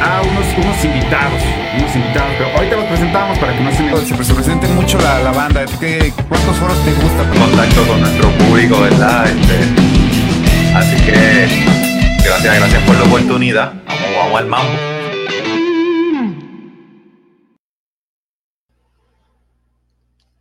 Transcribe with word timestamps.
a 0.00 0.22
unos, 0.22 0.46
unos 0.56 0.84
invitados, 0.84 1.42
unos 1.76 1.96
invitados, 1.96 2.32
pero 2.38 2.50
ahorita 2.56 2.76
los 2.76 2.84
presentamos 2.86 3.38
para 3.38 3.56
que 3.56 3.60
no 3.64 3.72
se 3.72 3.82
me 3.82 3.96
se, 3.96 4.24
se 4.24 4.34
presente 4.34 4.68
mucho 4.68 4.98
la, 5.00 5.20
la 5.20 5.32
banda. 5.32 5.64
¿Qué, 5.80 6.12
¿Cuántos 6.28 6.56
foros 6.56 6.84
te 6.84 6.92
gusta? 6.92 7.28
Contacto 7.28 7.86
con 7.86 8.00
nuestro 8.00 8.30
público, 8.38 8.80
¿verdad? 8.80 9.26
Este, 9.28 10.74
así 10.74 10.96
que 11.04 12.24
gracias, 12.24 12.56
gracias 12.58 12.82
por 12.84 12.96
la 12.96 13.04
oportunidad. 13.04 13.72
Vamos, 13.86 14.16
vamos 14.16 14.40
al 14.40 14.46
mambo. 14.46 14.72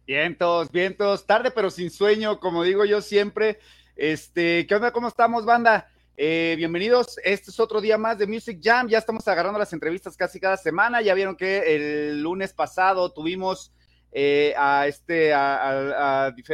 Vientos, 0.06 0.72
vientos, 0.72 1.26
tarde 1.26 1.52
pero 1.52 1.70
sin 1.70 1.92
sueño, 1.92 2.40
como 2.40 2.64
digo 2.64 2.86
yo 2.86 3.02
siempre. 3.02 3.60
Este, 3.96 4.66
¿qué 4.68 4.76
onda? 4.76 4.92
¿Cómo 4.92 5.08
estamos, 5.10 5.44
banda? 5.46 5.90
Eh, 6.20 6.56
bienvenidos. 6.58 7.20
Este 7.24 7.52
es 7.52 7.60
otro 7.60 7.80
día 7.80 7.96
más 8.00 8.18
de 8.18 8.26
Music 8.26 8.60
Jam. 8.60 8.88
Ya 8.88 8.98
estamos 8.98 9.28
agarrando 9.28 9.60
las 9.60 9.72
entrevistas 9.72 10.18
casi 10.18 10.40
cada 10.40 10.58
semana. 10.58 11.00
Ya 11.04 11.14
vieron 11.14 11.36
que 11.36 11.76
el 11.76 12.24
lunes 12.24 12.54
pasado 12.54 13.14
tuvimos 13.14 13.72
eh, 14.12 14.52
a 14.58 14.88
este, 14.88 15.32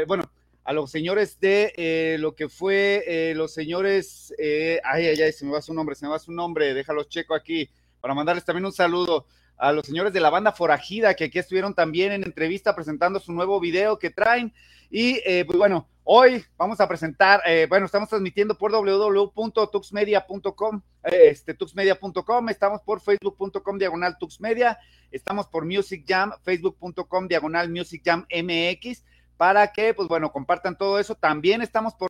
bueno, 0.06 0.30
a 0.66 0.74
los 0.74 0.92
señores 0.92 1.40
de 1.40 1.74
eh, 1.78 2.18
lo 2.20 2.36
que 2.36 2.50
fue 2.50 3.06
eh, 3.08 3.34
los 3.36 3.54
señores, 3.54 4.34
eh, 4.38 4.82
ay, 4.84 5.08
ay, 5.08 5.22
ay, 5.22 5.32
se 5.32 5.46
me 5.46 5.52
va 5.54 5.62
su 5.62 5.74
nombre, 5.74 5.96
se 5.96 6.06
me 6.06 6.12
va 6.12 6.20
su 6.20 6.34
nombre, 6.34 6.74
déjalos 6.74 7.08
checo 7.08 7.34
aquí 7.34 7.70
para 8.02 8.14
mandarles 8.14 8.44
también 8.44 8.66
un 8.66 8.74
saludo 8.74 9.28
a 9.58 9.72
los 9.72 9.86
señores 9.86 10.14
de 10.14 10.20
la 10.20 10.30
banda 10.30 10.52
Forajida, 10.52 11.16
que 11.16 11.26
aquí 11.26 11.40
estuvieron 11.40 11.74
también 11.74 12.12
en 12.12 12.24
entrevista 12.24 12.76
presentando 12.76 13.20
su 13.20 13.32
nuevo 13.32 13.60
video 13.60 14.00
que 14.00 14.10
traen. 14.10 14.54
Y 14.90 15.22
eh, 15.26 15.46
pues 15.46 15.58
bueno, 15.58 15.88
hoy 16.04 16.44
vamos 16.58 16.80
a 16.80 16.88
presentar, 16.88 17.42
eh, 17.46 17.68
bueno, 17.70 17.86
estamos 17.86 18.10
transmitiendo 18.10 18.58
por 18.58 18.72
www.tuxmedia.com, 18.72 20.82
este, 21.04 21.54
tuxmedia.com, 21.54 22.50
estamos 22.50 22.82
por 22.82 23.02
facebook.com 23.02 23.78
diagonal 23.78 24.18
tuxmedia, 24.18 24.80
estamos 25.12 25.48
por 25.48 25.66
Music 25.66 26.06
Jam, 26.08 26.32
facebook.com 26.44 27.28
diagonal 27.28 27.70
Music 27.70 28.02
Jam 28.06 28.26
MX, 28.30 29.04
para 29.38 29.72
que, 29.72 29.94
pues 29.94 30.08
bueno, 30.08 30.32
compartan 30.32 30.78
todo 30.78 31.00
eso. 31.00 31.16
También 31.16 31.62
estamos 31.62 31.94
por 31.96 32.10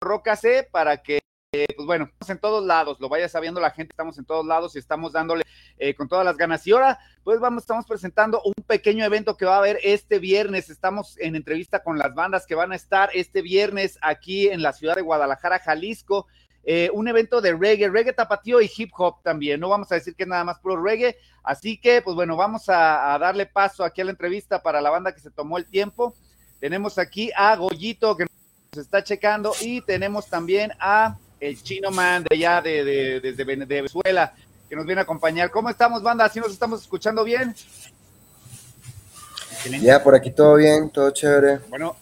Roca 0.00 0.36
C, 0.36 0.68
para 0.70 1.02
que 1.02 1.20
eh, 1.62 1.66
pues 1.74 1.86
bueno, 1.86 2.04
estamos 2.04 2.30
en 2.30 2.38
todos 2.38 2.64
lados, 2.64 3.00
lo 3.00 3.08
vaya 3.08 3.28
sabiendo 3.28 3.60
la 3.60 3.70
gente, 3.70 3.92
estamos 3.92 4.16
en 4.18 4.24
todos 4.24 4.46
lados 4.46 4.76
y 4.76 4.78
estamos 4.78 5.12
dándole 5.12 5.44
eh, 5.78 5.94
con 5.94 6.08
todas 6.08 6.24
las 6.24 6.36
ganas. 6.36 6.66
Y 6.66 6.72
ahora, 6.72 6.98
pues 7.24 7.40
vamos, 7.40 7.62
estamos 7.62 7.86
presentando 7.86 8.40
un 8.44 8.54
pequeño 8.66 9.04
evento 9.04 9.36
que 9.36 9.44
va 9.44 9.56
a 9.56 9.58
haber 9.58 9.78
este 9.82 10.18
viernes. 10.18 10.70
Estamos 10.70 11.18
en 11.18 11.36
entrevista 11.36 11.82
con 11.82 11.98
las 11.98 12.14
bandas 12.14 12.46
que 12.46 12.54
van 12.54 12.72
a 12.72 12.76
estar 12.76 13.10
este 13.12 13.42
viernes 13.42 13.98
aquí 14.02 14.48
en 14.48 14.62
la 14.62 14.72
ciudad 14.72 14.94
de 14.94 15.02
Guadalajara, 15.02 15.58
Jalisco. 15.58 16.26
Eh, 16.64 16.90
un 16.92 17.08
evento 17.08 17.40
de 17.40 17.54
reggae, 17.54 17.88
reggae 17.88 18.12
tapatío 18.12 18.60
y 18.60 18.70
hip 18.76 18.90
hop 18.96 19.22
también. 19.22 19.58
No 19.58 19.68
vamos 19.68 19.90
a 19.90 19.94
decir 19.94 20.14
que 20.14 20.24
es 20.24 20.28
nada 20.28 20.44
más 20.44 20.58
puro 20.58 20.82
reggae. 20.82 21.16
Así 21.42 21.78
que, 21.80 22.02
pues 22.02 22.14
bueno, 22.14 22.36
vamos 22.36 22.68
a, 22.68 23.14
a 23.14 23.18
darle 23.18 23.46
paso 23.46 23.84
aquí 23.84 24.00
a 24.00 24.04
la 24.04 24.10
entrevista 24.10 24.62
para 24.62 24.80
la 24.80 24.90
banda 24.90 25.12
que 25.12 25.20
se 25.20 25.30
tomó 25.30 25.58
el 25.58 25.66
tiempo. 25.66 26.14
Tenemos 26.60 26.98
aquí 26.98 27.30
a 27.36 27.56
Goyito 27.56 28.16
que 28.16 28.26
nos 28.72 28.84
está 28.84 29.02
checando 29.02 29.52
y 29.60 29.80
tenemos 29.80 30.28
también 30.28 30.72
a 30.78 31.16
el 31.40 31.62
Chino 31.62 31.90
Man 31.90 32.24
de 32.24 32.36
allá 32.36 32.60
de, 32.60 32.84
de, 32.84 33.20
desde 33.20 33.44
de 33.44 33.66
Venezuela, 33.66 34.34
que 34.68 34.76
nos 34.76 34.86
viene 34.86 35.00
a 35.00 35.04
acompañar. 35.04 35.50
¿Cómo 35.50 35.70
estamos, 35.70 36.02
banda? 36.02 36.24
¿Así 36.24 36.40
nos 36.40 36.52
estamos 36.52 36.82
escuchando 36.82 37.24
bien? 37.24 37.54
Excelente. 39.52 39.86
Ya, 39.86 40.02
por 40.02 40.14
aquí 40.14 40.30
todo 40.30 40.56
bien, 40.56 40.90
todo 40.90 41.10
chévere. 41.10 41.58
Bueno. 41.68 41.96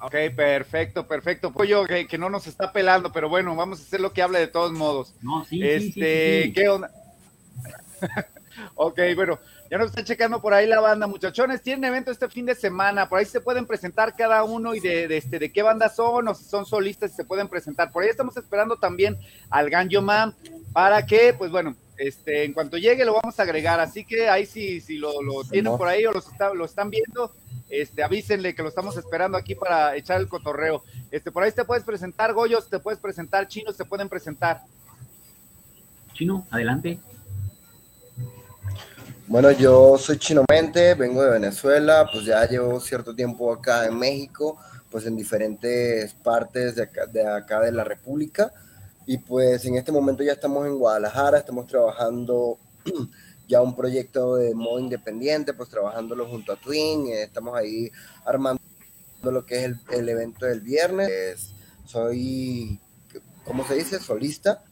Ok, 0.00 0.14
perfecto, 0.36 1.06
perfecto. 1.06 1.52
Pollo 1.52 1.84
que, 1.84 2.06
que, 2.06 2.18
no 2.18 2.30
nos 2.30 2.46
está 2.46 2.72
pelando, 2.72 3.12
pero 3.12 3.28
bueno, 3.28 3.56
vamos 3.56 3.80
a 3.80 3.82
hacer 3.82 4.00
lo 4.00 4.12
que 4.12 4.22
hable 4.22 4.38
de 4.38 4.46
todos 4.46 4.72
modos. 4.72 5.12
No, 5.22 5.44
sí, 5.44 5.60
este, 5.60 5.82
sí, 5.82 5.92
sí, 5.92 6.42
sí, 6.44 6.52
¿qué 6.52 6.68
onda? 6.68 6.90
ok, 8.76 9.00
bueno, 9.16 9.40
ya 9.70 9.76
nos 9.76 9.90
está 9.90 10.02
checando 10.02 10.40
por 10.40 10.54
ahí 10.54 10.66
la 10.66 10.80
banda, 10.80 11.06
muchachones. 11.06 11.60
Tienen 11.60 11.84
evento 11.84 12.10
este 12.10 12.28
fin 12.28 12.46
de 12.46 12.54
semana. 12.54 13.08
Por 13.08 13.18
ahí 13.18 13.26
se 13.26 13.40
pueden 13.40 13.66
presentar 13.66 14.16
cada 14.16 14.42
uno 14.44 14.74
y 14.74 14.80
de, 14.80 15.08
de, 15.08 15.18
este, 15.18 15.38
de 15.38 15.52
qué 15.52 15.62
banda 15.62 15.88
son 15.90 16.28
o 16.28 16.34
si 16.34 16.44
son 16.44 16.64
solistas, 16.64 17.14
se 17.14 17.24
pueden 17.24 17.48
presentar. 17.48 17.92
Por 17.92 18.02
ahí 18.02 18.08
estamos 18.08 18.36
esperando 18.36 18.76
también 18.76 19.18
al 19.50 19.68
Ganjo 19.68 20.00
Man 20.00 20.34
para 20.72 21.04
que, 21.04 21.34
pues 21.34 21.50
bueno, 21.50 21.76
este, 21.98 22.44
en 22.44 22.54
cuanto 22.54 22.78
llegue 22.78 23.04
lo 23.04 23.14
vamos 23.14 23.38
a 23.38 23.42
agregar. 23.42 23.78
Así 23.78 24.04
que 24.04 24.30
ahí 24.30 24.46
si, 24.46 24.80
si 24.80 24.96
lo, 24.96 25.20
lo 25.22 25.44
tienen 25.44 25.76
por 25.76 25.88
ahí 25.88 26.06
o 26.06 26.12
los 26.12 26.28
está, 26.28 26.54
lo 26.54 26.64
están 26.64 26.88
viendo, 26.88 27.34
este, 27.68 28.02
avísenle 28.02 28.54
que 28.54 28.62
lo 28.62 28.70
estamos 28.70 28.96
esperando 28.96 29.36
aquí 29.36 29.54
para 29.54 29.94
echar 29.96 30.18
el 30.18 30.28
cotorreo. 30.28 30.82
Este, 31.10 31.30
por 31.30 31.42
ahí 31.42 31.52
te 31.52 31.64
puedes 31.64 31.84
presentar, 31.84 32.32
Goyos, 32.32 32.70
te 32.70 32.78
puedes 32.78 33.00
presentar, 33.00 33.46
Chinos, 33.48 33.76
te 33.76 33.84
pueden 33.84 34.08
presentar. 34.08 34.62
Chino, 36.14 36.46
adelante. 36.50 36.98
Bueno, 39.28 39.50
yo 39.50 39.98
soy 39.98 40.16
Chino 40.18 40.42
Mente, 40.48 40.94
vengo 40.94 41.22
de 41.22 41.32
Venezuela, 41.32 42.08
pues 42.10 42.24
ya 42.24 42.48
llevo 42.48 42.80
cierto 42.80 43.14
tiempo 43.14 43.52
acá 43.52 43.84
en 43.84 43.98
México, 43.98 44.58
pues 44.90 45.04
en 45.04 45.16
diferentes 45.16 46.14
partes 46.14 46.74
de 46.76 46.84
acá, 47.28 47.60
de 47.60 47.70
la 47.70 47.84
República. 47.84 48.50
Y 49.04 49.18
pues 49.18 49.66
en 49.66 49.74
este 49.76 49.92
momento 49.92 50.22
ya 50.22 50.32
estamos 50.32 50.66
en 50.66 50.78
Guadalajara, 50.78 51.36
estamos 51.36 51.66
trabajando 51.66 52.58
ya 53.48 53.60
un 53.60 53.76
proyecto 53.76 54.36
de 54.36 54.54
modo 54.54 54.78
independiente, 54.80 55.52
pues 55.52 55.68
trabajándolo 55.68 56.26
junto 56.26 56.54
a 56.54 56.56
Twin, 56.56 57.08
eh, 57.08 57.24
estamos 57.24 57.54
ahí 57.54 57.92
armando 58.24 58.62
lo 59.22 59.44
que 59.44 59.66
es 59.66 59.76
el 59.92 60.08
evento 60.08 60.46
del 60.46 60.62
viernes. 60.62 61.52
Soy, 61.84 62.80
¿cómo 63.44 63.66
se 63.66 63.74
dice? 63.74 63.98
Solista. 63.98 64.64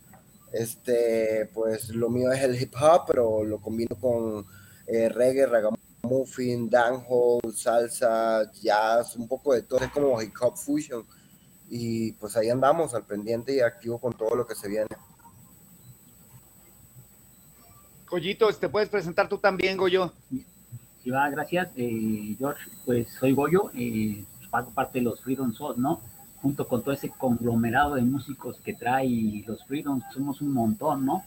Este, 0.56 1.50
pues 1.52 1.90
lo 1.90 2.08
mío 2.08 2.32
es 2.32 2.42
el 2.42 2.60
hip 2.60 2.72
hop, 2.80 3.02
pero 3.06 3.44
lo 3.44 3.58
combino 3.60 3.94
con 4.00 4.46
eh, 4.86 5.10
reggae, 5.10 5.44
ragamuffin, 5.44 6.70
dancehall, 6.70 7.54
salsa, 7.54 8.50
jazz, 8.52 9.16
un 9.16 9.28
poco 9.28 9.52
de 9.52 9.62
todo, 9.62 9.80
es 9.80 9.90
como 9.90 10.20
hip 10.22 10.32
hop 10.40 10.56
fusion. 10.56 11.04
Y 11.68 12.12
pues 12.12 12.36
ahí 12.38 12.48
andamos 12.48 12.94
al 12.94 13.04
pendiente 13.04 13.54
y 13.54 13.60
activo 13.60 13.98
con 13.98 14.14
todo 14.14 14.34
lo 14.34 14.46
que 14.46 14.54
se 14.54 14.68
viene. 14.68 14.88
Goyito, 18.08 18.50
¿te 18.54 18.70
puedes 18.70 18.88
presentar 18.88 19.28
tú 19.28 19.36
también, 19.36 19.76
Goyo? 19.76 20.10
Sí, 21.02 21.10
va, 21.10 21.28
gracias, 21.28 21.68
eh, 21.76 22.34
George. 22.38 22.70
Pues 22.86 23.08
soy 23.20 23.32
Goyo, 23.32 23.70
eh, 23.74 24.24
hago 24.52 24.70
parte 24.70 25.00
de 25.00 25.04
los 25.04 25.20
Freedom 25.20 25.52
Souls, 25.52 25.76
¿no? 25.76 26.00
Junto 26.40 26.66
con 26.68 26.82
todo 26.82 26.94
ese 26.94 27.10
conglomerado 27.10 27.94
de 27.94 28.02
músicos 28.02 28.58
que 28.60 28.74
trae 28.74 29.44
los 29.46 29.64
Freedom, 29.64 30.00
somos 30.12 30.40
un 30.40 30.52
montón, 30.52 31.06
¿no? 31.06 31.24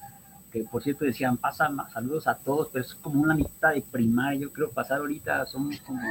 Que 0.52 0.64
por 0.64 0.84
cierto 0.84 1.06
decían, 1.06 1.38
pasa 1.38 1.70
saludos 1.94 2.28
a 2.28 2.36
todos, 2.36 2.70
pero 2.72 2.86
es 2.86 2.96
como 2.96 3.22
una 3.22 3.36
mitad 3.36 3.74
de 3.74 3.81
primaria, 3.81 4.42
yo 4.42 4.52
creo 4.52 4.69
pasar 4.72 5.00
ahorita 5.00 5.46
somos 5.46 5.80
como 5.81 6.02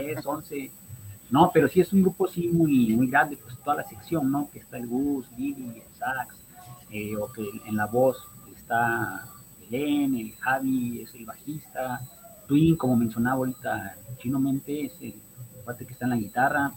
10, 0.00 0.24
11, 0.24 0.70
no, 1.30 1.50
pero 1.52 1.68
sí 1.68 1.80
es 1.80 1.92
un 1.92 2.02
grupo 2.02 2.28
sí 2.28 2.48
muy, 2.48 2.94
muy 2.96 3.08
grande, 3.08 3.36
pues 3.36 3.56
toda 3.58 3.76
la 3.76 3.88
sección, 3.88 4.30
¿no? 4.30 4.50
Que 4.50 4.60
está 4.60 4.78
el 4.78 4.86
Gus, 4.86 5.26
Lili, 5.36 5.80
el 5.80 5.96
Sax, 5.98 6.36
eh, 6.90 7.16
o 7.16 7.30
que 7.32 7.48
en 7.66 7.76
la 7.76 7.86
voz 7.86 8.16
está 8.54 9.26
Belén, 9.60 10.14
el 10.14 10.32
Javi 10.36 11.02
es 11.02 11.14
el 11.14 11.24
bajista, 11.24 12.00
Twin, 12.46 12.76
como 12.76 12.96
mencionaba 12.96 13.36
ahorita 13.36 13.96
Chino 14.18 14.38
Mente, 14.38 14.86
es 14.86 14.92
el 15.00 15.14
parte 15.64 15.86
que 15.86 15.92
está 15.92 16.04
en 16.06 16.10
la 16.10 16.16
guitarra, 16.16 16.72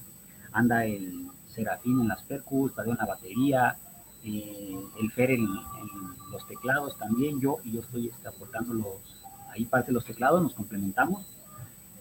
anda 0.51 0.85
el 0.85 1.27
Serafín 1.55 2.01
en 2.01 2.07
las 2.07 2.21
percus, 2.23 2.73
Tadeo 2.75 2.91
en 2.91 2.97
la 2.97 3.05
batería, 3.05 3.77
eh, 4.23 4.75
el 4.99 5.11
Fer 5.11 5.31
en, 5.31 5.43
en, 5.43 6.31
los 6.31 6.45
teclados 6.47 6.97
también, 6.97 7.39
yo 7.39 7.59
y 7.63 7.73
yo 7.73 7.81
estoy 7.81 8.07
este, 8.07 8.27
aportando 8.27 8.73
los, 8.73 9.23
ahí 9.51 9.65
parte 9.65 9.87
de 9.87 9.93
los 9.93 10.05
teclados, 10.05 10.41
nos 10.41 10.53
complementamos. 10.53 11.25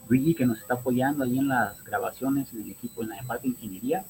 Luigi 0.08 0.34
que 0.34 0.44
nos 0.44 0.58
está 0.58 0.74
apoyando 0.74 1.24
ahí 1.24 1.38
en 1.38 1.48
las 1.48 1.82
grabaciones, 1.84 2.52
en 2.52 2.62
el 2.62 2.70
equipo, 2.72 3.02
en 3.02 3.10
la 3.10 3.22
parte 3.22 3.48
de 3.48 3.54
ingeniería. 3.54 4.04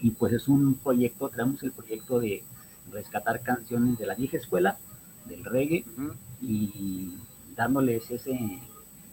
Y 0.00 0.10
pues 0.10 0.32
es 0.32 0.48
un 0.48 0.74
proyecto, 0.74 1.28
tenemos 1.28 1.62
el 1.62 1.72
proyecto 1.72 2.18
de 2.18 2.42
rescatar 2.90 3.42
canciones 3.42 3.98
de 3.98 4.06
la 4.06 4.14
vieja 4.14 4.36
escuela, 4.36 4.78
del 5.26 5.44
reggae, 5.44 5.84
uh 5.96 6.00
-huh. 6.00 6.14
y 6.42 7.14
dándoles 7.56 8.10
ese, 8.10 8.32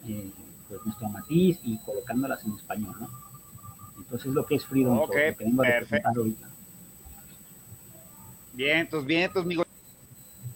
eh, 0.06 0.30
pues 0.68 0.80
nuestro 0.84 1.08
matiz 1.08 1.58
y 1.62 1.78
colocándolas 1.78 2.44
en 2.44 2.54
español, 2.54 2.96
¿no? 3.00 3.31
Entonces 4.12 4.28
es 4.28 4.34
lo 4.34 4.44
que 4.44 4.56
es 4.56 4.66
Freedom, 4.66 4.98
Ok, 4.98 5.10
que 5.10 5.36
vengo 5.38 5.62
a 5.62 5.66
perfecto. 5.66 5.80
representar 5.80 6.16
ahorita. 6.18 6.48
Vientos, 8.52 9.06
vientos, 9.06 9.46
mi 9.46 9.56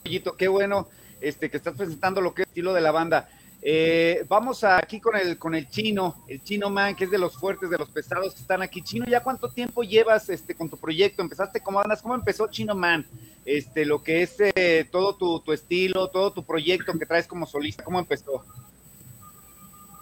Goyito, 0.04 0.36
qué 0.36 0.46
bueno 0.46 0.88
este, 1.22 1.48
que 1.48 1.56
estás 1.56 1.74
presentando 1.74 2.20
lo 2.20 2.34
que 2.34 2.42
es 2.42 2.48
estilo 2.48 2.74
de 2.74 2.82
la 2.82 2.92
banda. 2.92 3.30
Eh, 3.62 4.26
vamos 4.28 4.62
a, 4.62 4.76
aquí 4.76 5.00
con 5.00 5.16
el, 5.16 5.38
con 5.38 5.54
el 5.54 5.70
chino, 5.70 6.22
el 6.28 6.44
chino 6.44 6.68
man, 6.68 6.94
que 6.94 7.04
es 7.04 7.10
de 7.10 7.16
los 7.16 7.34
fuertes, 7.38 7.70
de 7.70 7.78
los 7.78 7.88
pesados 7.88 8.34
que 8.34 8.42
están 8.42 8.60
aquí. 8.60 8.82
Chino, 8.82 9.06
¿ya 9.06 9.22
cuánto 9.22 9.48
tiempo 9.48 9.82
llevas 9.82 10.28
este, 10.28 10.54
con 10.54 10.68
tu 10.68 10.76
proyecto? 10.76 11.22
¿Empezaste 11.22 11.62
como 11.62 11.80
andas? 11.80 12.02
¿Cómo 12.02 12.14
empezó 12.14 12.48
Chino 12.48 12.74
Man? 12.74 13.06
Este, 13.46 13.86
lo 13.86 14.02
que 14.02 14.22
es 14.22 14.36
eh, 14.38 14.86
todo 14.92 15.16
tu, 15.16 15.40
tu, 15.40 15.54
estilo, 15.54 16.08
todo 16.08 16.30
tu 16.30 16.44
proyecto 16.44 16.92
que 16.92 17.06
traes 17.06 17.26
como 17.26 17.46
solista, 17.46 17.82
¿cómo 17.82 17.98
empezó? 17.98 18.44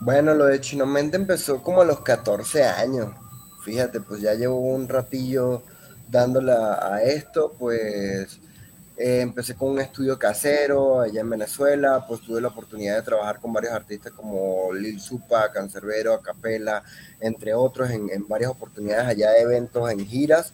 Bueno, 0.01 0.35
lo 0.35 0.47
de 0.47 0.61
Chino 0.61 0.87
Mente 0.87 1.17
empezó 1.17 1.63
como 1.63 1.83
a 1.83 1.85
los 1.85 2.01
14 2.01 2.65
años. 2.65 3.13
Fíjate, 3.65 4.01
pues 4.01 4.21
ya 4.21 4.35
llevo 4.35 4.59
un 4.61 4.89
ratillo 4.89 5.63
dándole 6.09 6.53
a, 6.53 7.03
esto, 7.03 7.55
pues 7.59 8.41
Eh, 8.97 9.23
empecé 9.23 9.57
con 9.57 9.71
un 9.71 9.81
estudio 9.81 10.17
casero 10.19 11.01
allá 11.01 11.21
en 11.21 11.29
Venezuela, 11.29 12.05
pues 12.07 12.21
tuve 12.21 12.41
la 12.41 12.49
oportunidad 12.49 12.95
de 12.97 13.03
trabajar 13.03 13.41
con 13.41 13.53
varios 13.53 13.73
artistas 13.73 14.13
como 14.13 14.73
Lil 14.73 15.01
Supa, 15.01 15.51
Cancerbero, 15.51 16.15
Acapela, 16.15 16.85
entre 17.19 17.55
otros, 17.55 17.91
en, 17.91 18.09
en 18.11 18.29
varias 18.29 18.51
oportunidades 18.53 19.09
allá 19.09 19.33
de 19.33 19.41
eventos, 19.41 19.91
en 19.91 20.07
giras. 20.07 20.53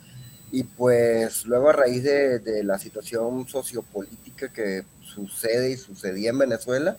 Y 0.50 0.62
pues 0.64 1.44
luego 1.46 1.68
a 1.68 1.74
raíz 1.74 2.02
de, 2.02 2.38
de 2.38 2.64
la 2.64 2.78
situación 2.78 3.46
sociopolítica 3.46 4.50
que 4.50 4.84
sucede 5.02 5.70
y 5.72 5.76
sucedía 5.76 6.30
en 6.30 6.38
Venezuela, 6.38 6.96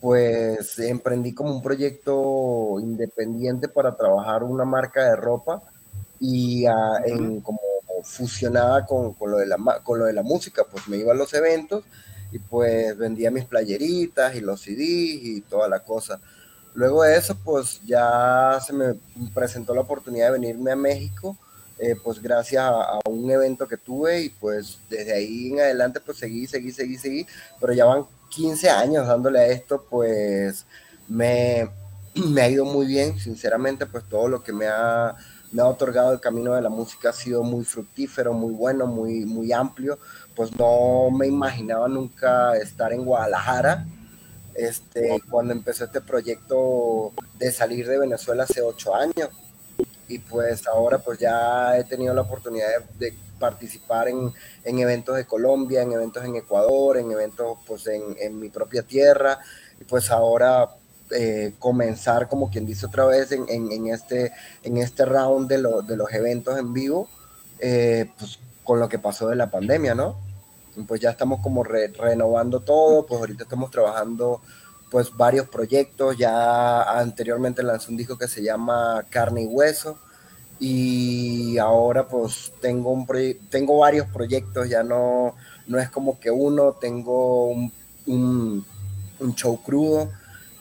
pues 0.00 0.78
emprendí 0.78 1.34
como 1.34 1.52
un 1.52 1.62
proyecto 1.62 2.78
independiente 2.80 3.68
para 3.68 3.96
trabajar 3.96 4.44
una 4.44 4.64
marca 4.64 5.02
de 5.02 5.16
ropa 5.16 5.62
y 6.20 6.66
uh, 6.66 7.04
en, 7.04 7.40
como 7.40 7.58
fusionada 8.04 8.86
con, 8.86 9.14
con, 9.14 9.32
lo 9.32 9.38
de 9.38 9.46
la, 9.46 9.56
con 9.82 9.98
lo 9.98 10.04
de 10.04 10.12
la 10.12 10.22
música, 10.22 10.64
pues 10.70 10.88
me 10.88 10.98
iba 10.98 11.12
a 11.12 11.16
los 11.16 11.34
eventos 11.34 11.84
y 12.30 12.38
pues 12.38 12.96
vendía 12.96 13.30
mis 13.30 13.44
playeritas 13.44 14.34
y 14.36 14.40
los 14.40 14.60
CDs 14.60 14.78
y 15.22 15.40
toda 15.42 15.68
la 15.68 15.80
cosa. 15.80 16.20
Luego 16.74 17.02
de 17.02 17.16
eso, 17.16 17.36
pues 17.42 17.80
ya 17.84 18.58
se 18.64 18.72
me 18.72 18.94
presentó 19.34 19.74
la 19.74 19.80
oportunidad 19.80 20.26
de 20.26 20.38
venirme 20.38 20.70
a 20.70 20.76
México, 20.76 21.36
eh, 21.78 21.96
pues 22.02 22.20
gracias 22.22 22.62
a, 22.62 22.70
a, 22.70 23.00
un 23.08 23.28
evento 23.30 23.66
que 23.66 23.76
tuve 23.76 24.22
y 24.22 24.28
pues 24.28 24.78
desde 24.88 25.12
ahí 25.12 25.48
en 25.48 25.60
adelante 25.60 26.00
pues 26.00 26.18
seguí, 26.18 26.46
seguí, 26.46 26.70
seguí, 26.70 26.98
seguí, 26.98 27.26
pero 27.60 27.72
ya 27.72 27.84
van 27.84 28.04
15 28.28 28.70
años 28.70 29.06
dándole 29.06 29.40
a 29.40 29.46
esto, 29.46 29.84
pues 29.88 30.66
me, 31.08 31.70
me 32.14 32.42
ha 32.42 32.48
ido 32.48 32.64
muy 32.64 32.86
bien, 32.86 33.18
sinceramente, 33.18 33.86
pues 33.86 34.04
todo 34.08 34.28
lo 34.28 34.42
que 34.42 34.52
me 34.52 34.66
ha 34.66 35.16
me 35.50 35.62
ha 35.62 35.66
otorgado 35.66 36.12
el 36.12 36.20
camino 36.20 36.54
de 36.54 36.62
la 36.62 36.68
música 36.68 37.10
ha 37.10 37.12
sido 37.12 37.42
muy 37.42 37.64
fructífero, 37.64 38.32
muy 38.32 38.52
bueno, 38.52 38.86
muy, 38.86 39.24
muy 39.24 39.52
amplio. 39.52 39.98
Pues 40.34 40.54
no 40.58 41.10
me 41.10 41.26
imaginaba 41.26 41.88
nunca 41.88 42.56
estar 42.56 42.92
en 42.92 43.04
Guadalajara. 43.04 43.86
Este, 44.54 45.22
cuando 45.30 45.52
empezó 45.52 45.84
este 45.84 46.00
proyecto 46.00 47.12
de 47.38 47.52
salir 47.52 47.86
de 47.86 47.98
Venezuela 47.98 48.42
hace 48.44 48.60
ocho 48.60 48.94
años. 48.94 49.30
Y 50.06 50.18
pues 50.18 50.66
ahora 50.66 50.98
pues 50.98 51.18
ya 51.18 51.78
he 51.78 51.84
tenido 51.84 52.14
la 52.14 52.22
oportunidad 52.22 52.68
de, 52.98 53.08
de 53.10 53.16
participar 53.38 54.08
en, 54.08 54.32
en, 54.64 54.78
eventos 54.78 55.16
de 55.16 55.24
Colombia, 55.24 55.82
en 55.82 55.92
eventos 55.92 56.24
en 56.24 56.36
Ecuador, 56.36 56.98
en 56.98 57.10
eventos 57.10 57.58
pues 57.66 57.86
en, 57.86 58.38
mi 58.38 58.48
propia 58.48 58.82
tierra. 58.82 59.38
Y 59.80 59.84
pues 59.84 60.10
ahora 60.10 60.68
eh, 61.10 61.54
comenzar, 61.58 62.28
como 62.28 62.50
quien 62.50 62.66
dice 62.66 62.86
otra 62.86 63.06
vez, 63.06 63.32
en, 63.32 63.86
este, 63.88 64.32
en 64.62 64.76
este 64.76 65.04
round 65.04 65.48
de, 65.48 65.58
lo, 65.58 65.82
de 65.82 65.96
los 65.96 66.12
eventos 66.12 66.58
en 66.58 66.72
vivo, 66.72 67.08
eh, 67.60 68.10
pues 68.18 68.38
con 68.64 68.80
lo 68.80 68.88
que 68.88 68.98
pasó 68.98 69.28
de 69.28 69.36
la 69.36 69.50
pandemia, 69.50 69.94
¿no? 69.94 70.16
Pues 70.86 71.00
ya 71.00 71.10
estamos 71.10 71.40
como 71.40 71.64
re, 71.64 71.88
renovando 71.88 72.60
todo, 72.60 73.06
pues 73.06 73.20
ahorita 73.20 73.44
estamos 73.44 73.70
trabajando 73.70 74.42
pues 74.90 75.14
varios 75.16 75.48
proyectos, 75.48 76.16
ya 76.16 76.82
anteriormente 76.98 77.62
lancé 77.62 77.90
un 77.90 77.96
disco 77.96 78.16
que 78.16 78.28
se 78.28 78.42
llama 78.42 79.04
Carne 79.10 79.42
y 79.42 79.46
Hueso, 79.46 79.98
y 80.60 81.58
ahora 81.58 82.08
pues 82.08 82.52
tengo, 82.60 82.90
un 82.90 83.06
tengo 83.50 83.78
varios 83.78 84.08
proyectos, 84.08 84.68
ya 84.68 84.82
no, 84.82 85.34
no 85.66 85.78
es 85.78 85.88
como 85.90 86.18
que 86.18 86.30
uno, 86.30 86.72
tengo 86.72 87.46
un, 87.46 87.72
un, 88.06 88.64
un 89.20 89.34
show 89.34 89.60
crudo, 89.62 90.10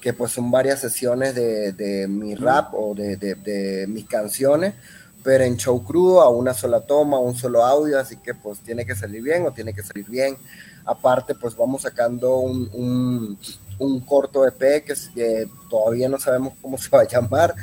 que 0.01 0.13
pues 0.13 0.31
son 0.31 0.51
varias 0.51 0.79
sesiones 0.79 1.33
de, 1.33 1.71
de 1.71 2.07
mi 2.07 2.35
rap 2.35 2.73
o 2.73 2.93
de, 2.93 3.15
de, 3.17 3.35
de, 3.35 3.87
mis 3.87 4.05
canciones, 4.05 4.75
pero 5.23 5.43
en 5.43 5.57
show 5.57 5.83
crudo, 5.83 6.21
a 6.21 6.29
una 6.29 6.53
sola 6.53 6.81
toma, 6.81 7.19
un 7.19 7.35
solo 7.35 7.65
audio, 7.65 7.99
así 7.99 8.17
que 8.17 8.33
pues 8.33 8.59
tiene 8.59 8.85
que 8.85 8.95
salir 8.95 9.21
bien 9.23 9.45
o 9.45 9.51
tiene 9.51 9.73
que 9.73 9.83
salir 9.83 10.07
bien. 10.07 10.37
Aparte, 10.85 11.35
pues 11.35 11.55
vamos 11.55 11.81
sacando 11.81 12.37
un, 12.37 12.69
un, 12.71 13.37
un 13.79 13.99
corto 14.01 14.47
EP 14.47 14.85
que, 14.85 14.93
que 15.13 15.49
todavía 15.69 16.07
no 16.07 16.19
sabemos 16.19 16.53
cómo 16.61 16.77
se 16.77 16.89
va 16.89 17.01
a 17.01 17.07
llamar, 17.07 17.53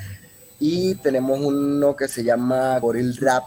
y 0.60 0.94
tenemos 0.96 1.40
uno 1.40 1.96
que 1.96 2.08
se 2.08 2.24
llama 2.24 2.78
Goril 2.78 3.16
Rap, 3.16 3.44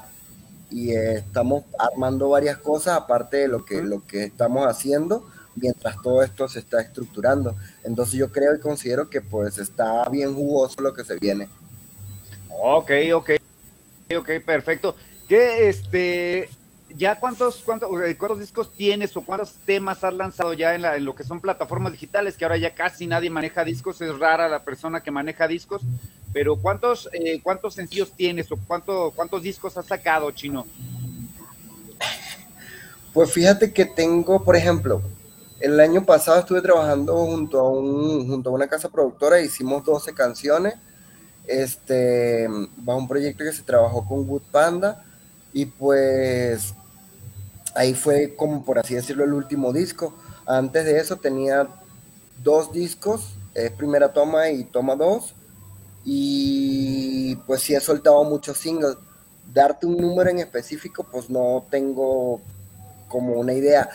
y 0.69 0.93
estamos 0.93 1.63
armando 1.79 2.29
varias 2.29 2.57
cosas 2.57 2.97
aparte 2.97 3.37
de 3.37 3.47
lo 3.47 3.63
que, 3.63 3.81
lo 3.81 4.05
que 4.05 4.25
estamos 4.25 4.67
haciendo 4.67 5.25
mientras 5.55 6.01
todo 6.01 6.23
esto 6.23 6.47
se 6.47 6.59
está 6.59 6.81
estructurando. 6.81 7.55
Entonces 7.83 8.15
yo 8.15 8.31
creo 8.31 8.55
y 8.55 8.59
considero 8.59 9.09
que 9.09 9.21
pues 9.21 9.57
está 9.57 10.07
bien 10.09 10.33
jugoso 10.33 10.81
lo 10.81 10.93
que 10.93 11.03
se 11.03 11.15
viene. 11.15 11.47
Ok, 12.49 12.91
ok, 13.13 13.29
ok, 14.17 14.29
perfecto. 14.45 14.95
¿Qué, 15.27 15.69
este, 15.69 16.49
ya 16.95 17.19
cuántos, 17.19 17.57
cuántos, 17.57 17.89
cuántos 18.17 18.39
discos 18.39 18.71
tienes 18.71 19.15
o 19.17 19.21
cuántos 19.21 19.53
temas 19.65 20.03
has 20.03 20.13
lanzado 20.13 20.53
ya 20.53 20.75
en, 20.75 20.83
la, 20.83 20.97
lo 20.99 21.15
que 21.15 21.23
son 21.23 21.41
plataformas 21.41 21.91
digitales, 21.91 22.37
que 22.37 22.45
ahora 22.45 22.57
ya 22.57 22.73
casi 22.73 23.07
nadie 23.07 23.29
maneja 23.29 23.63
discos, 23.63 24.01
es 24.01 24.17
rara 24.17 24.47
la 24.47 24.63
persona 24.63 25.01
que 25.01 25.11
maneja 25.11 25.47
discos, 25.47 25.81
pero 26.33 26.55
cuántos, 26.55 27.09
eh, 27.13 27.41
cuántos 27.41 27.73
sencillos 27.73 28.11
tienes 28.11 28.51
o 28.51 28.57
cuánto, 28.67 29.11
cuántos 29.15 29.41
discos 29.41 29.77
has 29.77 29.85
sacado, 29.85 30.31
Chino? 30.31 30.65
Pues 33.13 33.31
fíjate 33.31 33.73
que 33.73 33.85
tengo, 33.85 34.43
por 34.43 34.55
ejemplo, 34.55 35.01
el 35.59 35.79
año 35.79 36.05
pasado 36.05 36.39
estuve 36.39 36.61
trabajando 36.61 37.15
junto 37.15 37.59
a, 37.59 37.69
un, 37.69 38.27
junto 38.27 38.49
a 38.49 38.53
una 38.53 38.67
casa 38.67 38.89
productora, 38.89 39.41
hicimos 39.41 39.83
12 39.83 40.13
canciones, 40.13 40.75
este, 41.47 42.47
bajo 42.77 42.99
un 42.99 43.07
proyecto 43.07 43.43
que 43.43 43.53
se 43.53 43.63
trabajó 43.63 44.05
con 44.05 44.29
Wood 44.29 44.43
Panda, 44.51 45.03
y 45.53 45.65
pues 45.65 46.73
ahí 47.75 47.93
fue 47.93 48.35
como 48.35 48.63
por 48.63 48.79
así 48.79 48.95
decirlo 48.95 49.23
el 49.23 49.33
último 49.33 49.73
disco. 49.73 50.13
Antes 50.45 50.85
de 50.85 50.99
eso 50.99 51.17
tenía 51.17 51.67
dos 52.43 52.71
discos, 52.71 53.35
es 53.53 53.71
primera 53.71 54.13
toma 54.13 54.49
y 54.49 54.63
toma 54.63 54.95
dos, 54.95 55.33
y 56.05 57.35
pues 57.47 57.61
sí 57.61 57.75
he 57.75 57.79
soltado 57.79 58.23
muchos 58.23 58.57
singles. 58.57 58.97
Darte 59.53 59.85
un 59.85 59.97
número 59.97 60.29
en 60.29 60.39
específico, 60.39 61.05
pues 61.09 61.29
no 61.29 61.65
tengo 61.69 62.41
como 63.07 63.33
una 63.33 63.53
idea 63.53 63.89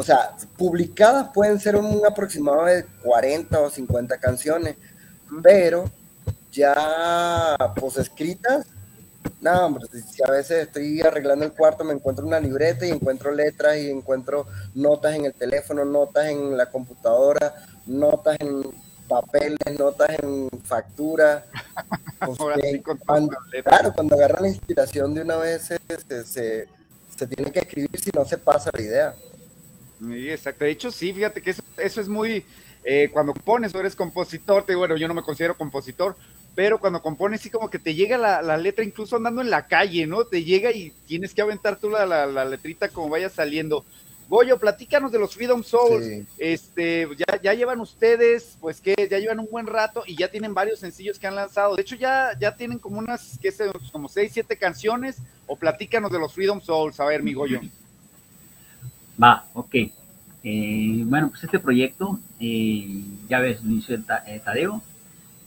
o 0.00 0.04
sea, 0.04 0.36
publicadas 0.56 1.30
pueden 1.34 1.58
ser 1.58 1.74
un 1.74 2.06
aproximado 2.06 2.66
de 2.66 2.84
40 3.02 3.60
o 3.60 3.68
50 3.68 4.16
canciones, 4.18 4.76
pero 5.42 5.90
ya 6.52 7.56
pues 7.74 7.96
escritas, 7.96 8.64
no, 9.40 9.66
hombre, 9.66 9.86
si 9.88 10.22
a 10.22 10.30
veces 10.30 10.66
estoy 10.66 11.00
arreglando 11.00 11.44
el 11.44 11.52
cuarto, 11.52 11.84
me 11.84 11.94
encuentro 11.94 12.26
una 12.26 12.40
libreta 12.40 12.86
y 12.86 12.90
encuentro 12.90 13.30
letras 13.30 13.76
y 13.78 13.90
encuentro 13.90 14.46
notas 14.74 15.14
en 15.14 15.26
el 15.26 15.34
teléfono, 15.34 15.84
notas 15.84 16.26
en 16.26 16.56
la 16.56 16.70
computadora, 16.70 17.54
notas 17.86 18.36
en 18.40 18.62
papeles, 19.06 19.78
notas 19.78 20.10
en 20.22 20.48
facturas. 20.64 21.44
Pues, 22.20 22.36
cuando, 23.06 23.36
claro, 23.62 23.92
cuando 23.94 24.16
agarra 24.16 24.40
la 24.40 24.48
inspiración 24.48 25.14
de 25.14 25.22
una 25.22 25.36
vez 25.36 25.62
se, 25.62 25.78
se, 26.24 26.66
se 27.16 27.26
tiene 27.28 27.52
que 27.52 27.60
escribir 27.60 27.90
si 28.00 28.10
no 28.12 28.24
se 28.24 28.38
pasa 28.38 28.70
la 28.74 28.82
idea. 28.82 29.14
Sí, 30.00 30.30
exacto. 30.30 30.64
De 30.64 30.70
hecho, 30.70 30.90
sí, 30.90 31.12
fíjate 31.12 31.42
que 31.42 31.50
eso, 31.50 31.62
eso 31.76 32.00
es 32.00 32.08
muy. 32.08 32.44
Eh, 32.84 33.10
cuando 33.12 33.32
compones 33.34 33.74
o 33.74 33.80
eres 33.80 33.96
compositor, 33.96 34.64
te, 34.64 34.74
bueno, 34.74 34.96
yo 34.96 35.08
no 35.08 35.14
me 35.14 35.22
considero 35.22 35.56
compositor, 35.56 36.16
pero 36.58 36.80
cuando 36.80 37.00
compones, 37.00 37.40
sí, 37.40 37.50
como 37.50 37.70
que 37.70 37.78
te 37.78 37.94
llega 37.94 38.18
la, 38.18 38.42
la, 38.42 38.56
letra, 38.56 38.84
incluso 38.84 39.14
andando 39.14 39.42
en 39.42 39.48
la 39.48 39.68
calle, 39.68 40.08
¿no? 40.08 40.24
Te 40.24 40.42
llega 40.42 40.72
y 40.72 40.92
tienes 41.06 41.32
que 41.32 41.40
aventar 41.40 41.78
tú 41.78 41.88
la, 41.88 42.04
la, 42.04 42.26
la 42.26 42.44
letrita 42.44 42.88
como 42.88 43.10
vaya 43.10 43.28
saliendo. 43.28 43.84
Goyo, 44.28 44.58
platícanos 44.58 45.12
de 45.12 45.20
los 45.20 45.36
Freedom 45.36 45.62
Souls. 45.62 46.04
Sí. 46.04 46.26
Este, 46.36 47.06
ya, 47.16 47.40
ya 47.40 47.54
llevan 47.54 47.78
ustedes, 47.78 48.56
pues 48.60 48.80
que 48.80 48.96
ya 49.08 49.20
llevan 49.20 49.38
un 49.38 49.46
buen 49.48 49.68
rato 49.68 50.02
y 50.04 50.16
ya 50.16 50.32
tienen 50.32 50.52
varios 50.52 50.80
sencillos 50.80 51.20
que 51.20 51.28
han 51.28 51.36
lanzado. 51.36 51.76
De 51.76 51.82
hecho, 51.82 51.94
ya, 51.94 52.36
ya 52.40 52.56
tienen 52.56 52.80
como 52.80 52.98
unas, 52.98 53.38
qué 53.40 53.52
sé, 53.52 53.70
como 53.92 54.08
seis, 54.08 54.32
siete 54.34 54.56
canciones. 54.56 55.18
O 55.46 55.54
platícanos 55.54 56.10
de 56.10 56.18
los 56.18 56.32
Freedom 56.32 56.60
Souls. 56.60 56.98
A 56.98 57.04
ver, 57.04 57.22
mi 57.22 57.34
Goyo. 57.34 57.60
Va, 59.22 59.46
ok. 59.54 59.74
Eh, 60.42 61.02
bueno, 61.04 61.28
pues 61.30 61.44
este 61.44 61.60
proyecto, 61.60 62.18
eh, 62.40 63.00
ya 63.28 63.38
ves, 63.38 63.62
lo 63.62 63.70
inició 63.70 63.94
eh, 64.26 64.40
Tadeo 64.44 64.82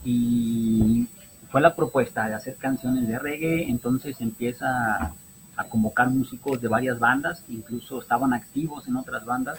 y 0.04 1.08
fue 1.50 1.60
la 1.60 1.74
propuesta 1.74 2.28
de 2.28 2.34
hacer 2.34 2.56
canciones 2.56 3.06
de 3.06 3.18
reggae, 3.18 3.68
entonces 3.68 4.20
empieza 4.20 5.12
a 5.56 5.64
convocar 5.64 6.08
músicos 6.10 6.60
de 6.60 6.68
varias 6.68 6.98
bandas, 6.98 7.44
incluso 7.48 8.00
estaban 8.00 8.32
activos 8.32 8.88
en 8.88 8.96
otras 8.96 9.24
bandas 9.24 9.58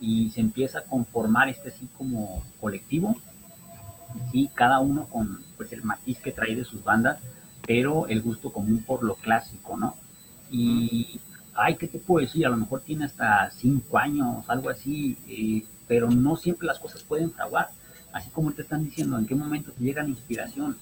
y 0.00 0.30
se 0.30 0.40
empieza 0.40 0.80
a 0.80 0.82
conformar 0.84 1.48
este 1.48 1.70
así 1.70 1.88
como 1.96 2.42
colectivo, 2.60 3.16
sí, 4.30 4.50
cada 4.54 4.80
uno 4.80 5.06
con 5.06 5.40
pues 5.56 5.72
el 5.72 5.82
matiz 5.82 6.18
que 6.18 6.32
trae 6.32 6.54
de 6.54 6.64
sus 6.64 6.84
bandas, 6.84 7.18
pero 7.66 8.06
el 8.08 8.20
gusto 8.20 8.52
común 8.52 8.84
por 8.86 9.02
lo 9.02 9.14
clásico, 9.14 9.76
¿no? 9.76 9.96
Y 10.50 11.20
ay, 11.54 11.76
¿qué 11.76 11.88
te 11.88 11.98
puedo 11.98 12.24
decir? 12.24 12.46
A 12.46 12.50
lo 12.50 12.56
mejor 12.56 12.82
tiene 12.82 13.06
hasta 13.06 13.50
cinco 13.50 13.98
años, 13.98 14.44
algo 14.48 14.70
así, 14.70 15.16
eh, 15.26 15.66
pero 15.86 16.10
no 16.10 16.36
siempre 16.36 16.66
las 16.66 16.78
cosas 16.78 17.02
pueden 17.02 17.32
fraguar. 17.32 17.70
Así 18.14 18.30
como 18.30 18.52
te 18.52 18.62
están 18.62 18.84
diciendo, 18.84 19.18
¿en 19.18 19.26
qué 19.26 19.34
momento 19.34 19.72
te 19.72 19.82
llega 19.82 20.04
la 20.04 20.08
inspiración? 20.08 20.76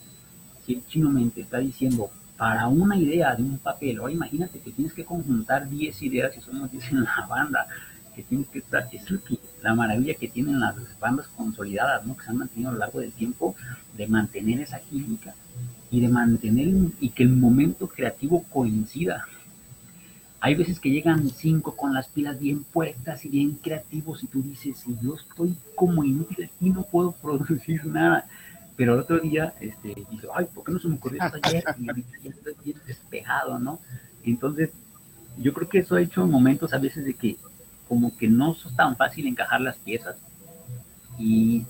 Si 0.66 0.82
chino 0.86 1.10
mente 1.10 1.40
está 1.40 1.58
diciendo, 1.58 2.10
para 2.36 2.68
una 2.68 2.94
idea 2.94 3.34
de 3.34 3.42
un 3.42 3.56
papel, 3.56 4.00
o 4.00 4.10
imagínate 4.10 4.60
que 4.60 4.70
tienes 4.70 4.92
que 4.92 5.06
conjuntar 5.06 5.66
10 5.66 6.02
ideas 6.02 6.36
y 6.36 6.42
somos 6.42 6.70
10 6.70 6.92
en 6.92 7.04
la 7.04 7.26
banda, 7.26 7.66
que 8.14 8.22
tienes 8.22 8.48
que 8.48 8.58
estar, 8.58 8.86
es 8.92 9.02
la 9.62 9.74
maravilla 9.74 10.12
que 10.12 10.28
tienen 10.28 10.60
las 10.60 10.74
bandas 11.00 11.26
consolidadas, 11.28 12.04
¿no? 12.04 12.14
Que 12.18 12.24
se 12.24 12.30
han 12.30 12.36
mantenido 12.36 12.68
a 12.68 12.74
lo 12.74 12.78
largo 12.80 13.00
del 13.00 13.12
tiempo 13.12 13.56
de 13.96 14.06
mantener 14.08 14.60
esa 14.60 14.78
química 14.80 15.34
y 15.90 16.00
de 16.00 16.08
mantener 16.08 16.68
y 17.00 17.08
que 17.08 17.22
el 17.22 17.30
momento 17.30 17.88
creativo 17.88 18.42
coincida. 18.50 19.24
Hay 20.44 20.56
veces 20.56 20.80
que 20.80 20.90
llegan 20.90 21.30
cinco 21.30 21.76
con 21.76 21.94
las 21.94 22.08
pilas 22.08 22.40
bien 22.40 22.64
puestas 22.64 23.24
y 23.24 23.28
bien 23.28 23.52
creativos 23.62 24.24
y 24.24 24.26
tú 24.26 24.42
dices, 24.42 24.76
si 24.76 24.96
yo 25.00 25.14
estoy 25.14 25.56
como 25.76 26.02
inútil 26.02 26.44
aquí, 26.44 26.68
no 26.68 26.82
puedo 26.82 27.12
producir 27.22 27.86
nada. 27.86 28.26
Pero 28.74 28.94
el 28.94 29.00
otro 29.00 29.20
día, 29.20 29.54
este, 29.60 29.94
dice, 30.10 30.26
ay, 30.34 30.46
¿por 30.52 30.64
qué 30.64 30.72
no 30.72 30.80
se 30.80 30.88
me 30.88 30.96
ocurrió 30.96 31.22
esto 31.22 31.38
ayer? 31.44 31.62
Y 31.78 31.88
ahorita 31.88 32.18
ya 32.24 32.32
bien 32.64 32.76
despejado, 32.84 33.60
¿no? 33.60 33.78
Entonces, 34.24 34.70
yo 35.38 35.52
creo 35.52 35.68
que 35.68 35.78
eso 35.78 35.94
ha 35.94 36.00
hecho 36.00 36.26
momentos 36.26 36.72
a 36.72 36.78
veces 36.78 37.04
de 37.04 37.14
que 37.14 37.36
como 37.88 38.16
que 38.16 38.26
no 38.26 38.50
es 38.50 38.74
tan 38.74 38.96
fácil 38.96 39.28
encajar 39.28 39.60
las 39.60 39.76
piezas, 39.76 40.16
y, 41.18 41.64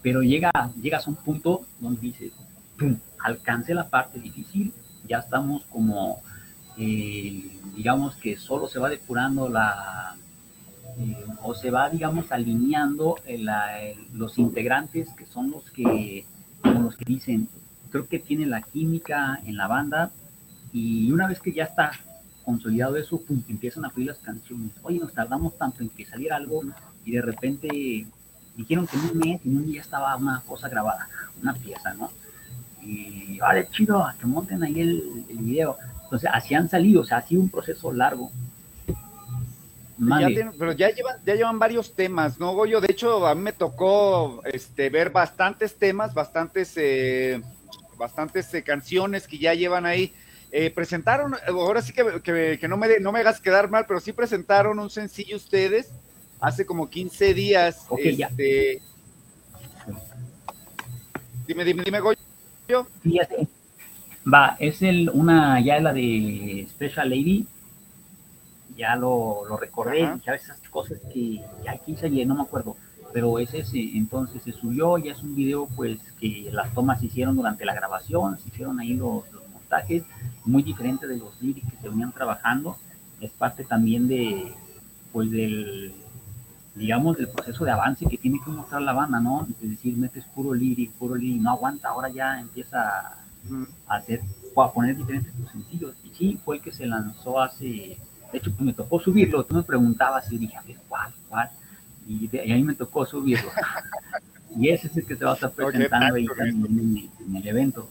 pero 0.00 0.22
llega, 0.22 0.50
llegas 0.80 1.06
a 1.06 1.10
un 1.10 1.16
punto 1.16 1.66
donde 1.78 2.00
dices, 2.00 2.32
¡pum! 2.78 2.96
alcance 3.18 3.74
la 3.74 3.90
parte 3.90 4.18
difícil, 4.18 4.72
ya 5.06 5.18
estamos 5.18 5.66
como, 5.66 6.22
eh, 6.78 7.58
digamos 7.76 8.16
que 8.16 8.36
solo 8.36 8.68
se 8.68 8.78
va 8.78 8.88
depurando 8.88 9.48
la, 9.48 10.16
eh, 10.98 11.24
o 11.42 11.54
se 11.54 11.70
va, 11.70 11.90
digamos, 11.90 12.30
alineando 12.32 13.16
los 14.12 14.38
integrantes 14.38 15.08
que 15.16 15.26
son 15.26 15.50
los 15.50 15.70
que, 15.70 16.24
los 16.62 16.96
que 16.96 17.04
dicen, 17.04 17.48
creo 17.90 18.08
que 18.08 18.18
tiene 18.18 18.46
la 18.46 18.62
química 18.62 19.40
en 19.44 19.56
la 19.56 19.66
banda, 19.66 20.10
y 20.72 21.10
una 21.12 21.28
vez 21.28 21.40
que 21.40 21.52
ya 21.52 21.64
está 21.64 21.92
consolidado 22.44 22.96
eso, 22.96 23.22
empiezan 23.48 23.84
a 23.84 23.90
fluir 23.90 24.08
las 24.08 24.18
canciones. 24.18 24.72
Oye, 24.82 24.98
nos 24.98 25.12
tardamos 25.12 25.56
tanto 25.56 25.82
en 25.82 25.88
que 25.88 26.04
saliera 26.04 26.36
algo 26.36 26.62
y 27.04 27.12
de 27.12 27.22
repente 27.22 28.06
dijeron 28.56 28.86
que 28.86 28.96
en 28.96 29.02
un 29.02 29.18
mes 29.18 29.40
en 29.44 29.56
un 29.56 29.66
día 29.66 29.80
estaba 29.80 30.16
una 30.16 30.40
cosa 30.40 30.68
grabada, 30.68 31.08
una 31.40 31.54
pieza, 31.54 31.94
¿no? 31.94 32.10
Y 32.84 33.38
vale, 33.38 33.68
chido, 33.70 34.06
que 34.18 34.26
monten 34.26 34.62
ahí 34.62 34.80
el, 34.80 35.24
el 35.28 35.38
video. 35.38 35.76
Entonces, 36.04 36.30
así 36.32 36.54
han 36.54 36.68
salido, 36.68 37.00
o 37.00 37.04
sea, 37.04 37.18
ha 37.18 37.22
sido 37.22 37.42
un 37.42 37.48
proceso 37.48 37.92
largo. 37.92 38.30
pero 40.58 40.72
ya 40.72 40.90
llevan, 40.90 41.16
ya 41.24 41.34
llevan 41.34 41.58
varios 41.58 41.94
temas, 41.94 42.38
¿no, 42.38 42.52
Goyo? 42.52 42.80
De 42.80 42.88
hecho, 42.90 43.26
a 43.26 43.34
mí 43.34 43.42
me 43.42 43.52
tocó 43.52 44.42
este, 44.44 44.90
ver 44.90 45.10
bastantes 45.10 45.76
temas, 45.76 46.14
bastantes, 46.14 46.72
eh, 46.76 47.42
bastantes 47.96 48.52
eh, 48.54 48.62
canciones 48.62 49.26
que 49.26 49.38
ya 49.38 49.54
llevan 49.54 49.86
ahí. 49.86 50.12
Eh, 50.52 50.70
presentaron, 50.70 51.34
ahora 51.48 51.82
sí 51.82 51.92
que, 51.92 52.58
que, 52.60 52.68
no, 52.68 52.76
me, 52.76 53.00
no 53.00 53.10
me 53.10 53.18
hagas 53.20 53.40
quedar 53.40 53.68
mal, 53.68 53.86
pero 53.88 53.98
sí 53.98 54.12
presentaron 54.12 54.78
un 54.78 54.90
sencillo 54.90 55.36
ustedes 55.36 55.90
hace 56.40 56.64
como 56.64 56.88
15 56.88 57.34
días. 57.34 57.86
este... 57.98 58.80
Dime, 61.46 61.64
dime, 61.64 61.82
dime, 61.82 62.00
Goyo. 62.00 62.23
Fíjate. 63.02 63.48
Va, 64.32 64.56
es 64.58 64.80
el, 64.82 65.10
una, 65.10 65.60
ya 65.60 65.80
la 65.80 65.92
de 65.92 66.66
Special 66.70 67.10
Lady, 67.10 67.46
ya 68.76 68.96
lo, 68.96 69.44
lo 69.46 69.56
recordé, 69.56 70.10
ya 70.24 70.34
esas 70.34 70.58
cosas 70.70 70.98
que 71.12 71.42
ya 71.62 71.76
15 71.76 72.08
días, 72.08 72.26
no 72.26 72.34
me 72.34 72.42
acuerdo, 72.42 72.76
pero 73.12 73.38
ese, 73.38 73.58
ese 73.58 73.80
entonces 73.96 74.42
se 74.42 74.52
subió, 74.52 74.96
ya 74.96 75.12
es 75.12 75.22
un 75.22 75.36
video 75.36 75.66
pues 75.76 75.98
que 76.18 76.48
las 76.52 76.72
tomas 76.72 77.00
se 77.00 77.06
hicieron 77.06 77.36
durante 77.36 77.66
la 77.66 77.74
grabación, 77.74 78.38
se 78.38 78.48
hicieron 78.48 78.80
ahí 78.80 78.94
los, 78.94 79.30
los 79.30 79.46
montajes, 79.50 80.04
muy 80.46 80.62
diferente 80.62 81.06
de 81.06 81.18
los 81.18 81.40
lyrics 81.42 81.70
que 81.70 81.76
se 81.82 81.88
venían 81.90 82.12
trabajando, 82.12 82.78
es 83.20 83.30
parte 83.30 83.64
también 83.64 84.08
de, 84.08 84.54
pues 85.12 85.30
del, 85.30 85.94
digamos, 86.74 87.16
del 87.16 87.28
proceso 87.28 87.64
de 87.64 87.70
avance 87.70 88.04
que 88.06 88.18
tiene 88.18 88.40
que 88.44 88.50
mostrar 88.50 88.82
la 88.82 88.92
banda, 88.92 89.20
¿no? 89.20 89.46
Es 89.62 89.70
decir, 89.70 89.96
metes 89.96 90.24
puro 90.24 90.52
lyric, 90.52 90.90
puro 90.92 91.14
lyric, 91.14 91.40
no 91.40 91.50
aguanta, 91.50 91.88
ahora 91.88 92.08
ya 92.08 92.40
empieza 92.40 93.16
a 93.86 93.96
hacer, 93.96 94.22
a 94.56 94.72
poner 94.72 94.96
diferentes 94.96 95.32
sencillos. 95.52 95.94
Y 96.04 96.10
sí, 96.14 96.40
fue 96.44 96.56
el 96.56 96.62
que 96.62 96.72
se 96.72 96.86
lanzó 96.86 97.40
hace, 97.40 97.66
de 97.66 97.98
hecho, 98.38 98.50
pues 98.50 98.60
me 98.60 98.72
tocó 98.72 98.98
subirlo, 98.98 99.44
tú 99.44 99.54
me 99.54 99.62
preguntabas 99.62 100.30
y 100.32 100.38
dije, 100.38 100.56
a 100.56 100.62
ver, 100.62 100.76
¿cuál, 100.88 101.12
cuál? 101.28 101.50
Y, 102.08 102.26
de, 102.26 102.40
ahí 102.40 102.62
me 102.62 102.74
tocó 102.74 103.06
subirlo. 103.06 103.50
y 104.56 104.70
ese 104.70 104.88
es 104.88 104.96
el 104.96 105.06
que 105.06 105.16
se 105.16 105.24
va 105.24 105.32
a 105.32 105.34
estar 105.34 105.52
presentando 105.52 106.16
ahí 106.16 106.26
en, 106.40 107.10
en, 107.28 107.36
el 107.36 107.46
evento. 107.46 107.88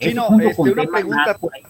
Sí, 0.00 0.14
no, 0.14 0.40
este, 0.40 0.62
una 0.62 0.86
pregunta. 0.86 1.36
Pues. 1.38 1.62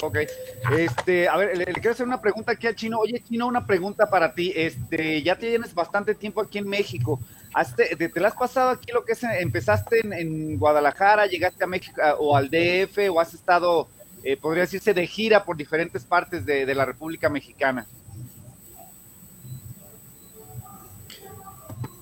Ok, 0.00 0.18
este, 0.76 1.28
a 1.28 1.36
ver, 1.36 1.58
le, 1.58 1.64
quiero 1.66 1.90
hacer 1.90 2.06
una 2.06 2.20
pregunta 2.20 2.52
aquí 2.52 2.66
al 2.66 2.76
Chino. 2.76 2.98
Oye, 2.98 3.22
Chino, 3.28 3.46
una 3.46 3.66
pregunta 3.66 4.08
para 4.08 4.32
ti. 4.32 4.52
Este, 4.54 5.22
ya 5.22 5.36
tienes 5.36 5.74
bastante 5.74 6.14
tiempo 6.14 6.40
aquí 6.40 6.58
en 6.58 6.68
México. 6.68 7.20
¿Te, 7.76 7.96
te, 7.96 8.24
has 8.24 8.34
pasado 8.34 8.70
aquí 8.70 8.92
lo 8.92 9.04
que 9.04 9.12
es, 9.12 9.22
empezaste 9.24 10.00
en, 10.02 10.58
Guadalajara, 10.58 11.26
llegaste 11.26 11.64
a 11.64 11.66
México 11.66 12.00
o 12.18 12.36
al 12.36 12.48
DF 12.48 13.10
o 13.10 13.20
has 13.20 13.34
estado, 13.34 13.88
eh, 14.22 14.36
podría 14.36 14.62
decirse, 14.62 14.94
de 14.94 15.06
gira 15.06 15.44
por 15.44 15.56
diferentes 15.56 16.04
partes 16.04 16.46
de, 16.46 16.64
de 16.64 16.74
la 16.74 16.84
República 16.84 17.28
Mexicana? 17.28 17.86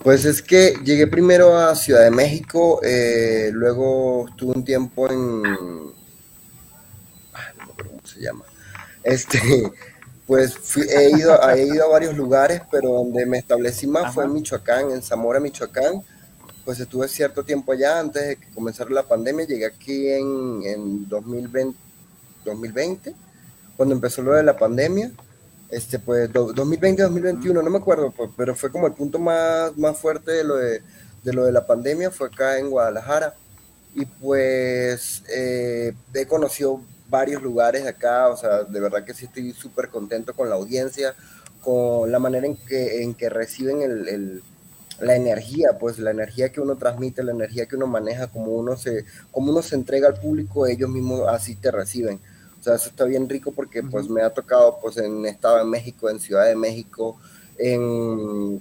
Pues 0.07 0.25
es 0.25 0.43
que 0.43 0.75
llegué 0.85 1.07
primero 1.07 1.57
a 1.59 1.75
Ciudad 1.75 2.05
de 2.05 2.13
México, 2.13 2.81
eh, 2.85 3.51
luego 3.53 4.29
estuve 4.29 4.55
un 4.55 4.65
tiempo 4.65 5.11
en... 5.11 5.96
Se 8.17 8.23
llama. 8.23 8.45
Este, 9.05 9.39
pues 10.27 10.57
he, 10.77 11.11
ido, 11.11 11.39
he 11.51 11.67
ido 11.67 11.85
a 11.85 11.89
varios 11.89 12.17
lugares, 12.17 12.63
pero 12.71 12.91
donde 12.91 13.27
me 13.27 13.39
establecí 13.39 13.87
más 13.87 14.13
fue 14.15 14.25
en 14.25 14.33
Michoacán, 14.33 14.91
en 14.91 15.03
Zamora, 15.03 15.39
Michoacán. 15.39 16.03
Pues 16.65 16.81
estuve 16.81 17.07
cierto 17.07 17.45
tiempo 17.45 17.73
allá 17.73 18.01
antes 18.01 18.27
de 18.27 18.37
que 18.37 18.51
comenzara 18.51 18.91
la 18.91 19.05
pandemia. 19.05 19.47
Llegué 19.47 19.67
aquí 19.67 20.09
en, 20.09 20.63
en 20.65 21.09
2020, 21.09 21.79
2020, 22.45 23.15
cuando 23.77 23.95
empezó 23.95 24.23
lo 24.23 24.33
de 24.33 24.43
la 24.43 24.57
pandemia 24.57 25.13
este, 25.71 25.99
pues 25.99 26.33
2020, 26.33 27.03
2021, 27.03 27.63
no 27.63 27.71
me 27.71 27.79
acuerdo, 27.79 28.11
pues, 28.11 28.31
pero 28.37 28.55
fue 28.55 28.71
como 28.71 28.87
el 28.87 28.93
punto 28.93 29.19
más, 29.19 29.77
más 29.77 29.99
fuerte 29.99 30.31
de 30.31 30.45
lo 30.45 30.57
de, 30.57 30.83
de 31.25 31.33
lo 31.33 31.45
de 31.45 31.53
la 31.53 31.67
pandemia, 31.67 32.11
fue 32.11 32.29
acá 32.29 32.59
en 32.59 32.71
Guadalajara. 32.71 33.35
Y 33.95 34.05
pues 34.05 35.23
eh, 35.35 35.95
he 36.13 36.27
conocido 36.27 36.83
varios 37.09 37.43
lugares 37.43 37.85
de 37.85 37.91
acá, 37.91 38.29
o 38.29 38.37
sea, 38.37 38.65
de 38.65 38.81
verdad 38.81 39.05
que 39.05 39.15
sí 39.15 39.27
estoy 39.27 39.53
súper 39.53 39.89
contento 39.89 40.35
con 40.35 40.49
la 40.49 40.57
audiencia, 40.57 41.15
con 41.61 42.11
la 42.11 42.19
manera 42.19 42.47
en 42.47 42.57
que, 42.57 43.03
en 43.03 43.15
que 43.15 43.29
reciben 43.29 43.83
el, 43.83 44.09
el, 44.09 44.43
la 45.01 45.17
energía, 45.17 45.79
pues 45.79 45.99
la 45.99 46.11
energía 46.11 46.51
que 46.51 46.61
uno 46.61 46.77
transmite, 46.77 47.23
la 47.23 47.33
energía 47.33 47.67
que 47.67 47.77
uno 47.77 47.87
maneja, 47.87 48.29
como 48.29 48.53
uno 48.53 48.77
se, 48.77 49.05
como 49.31 49.53
uno 49.53 49.63
se 49.63 49.75
entrega 49.75 50.09
al 50.09 50.21
público, 50.21 50.67
ellos 50.67 50.89
mismos 50.91 51.23
así 51.29 51.57
te 51.57 51.71
reciben. 51.71 52.21
Sea, 52.61 52.75
eso 52.75 52.89
está 52.89 53.05
bien 53.05 53.29
rico 53.29 53.53
porque 53.53 53.83
pues 53.83 54.09
me 54.09 54.23
ha 54.23 54.31
tocado 54.31 54.79
pues 54.81 54.97
en 54.97 55.25
Estado 55.27 55.59
de 55.59 55.65
México, 55.65 56.11
en 56.11 56.19
Ciudad 56.19 56.47
de 56.47 56.57
México, 56.57 57.17
en 57.59 58.61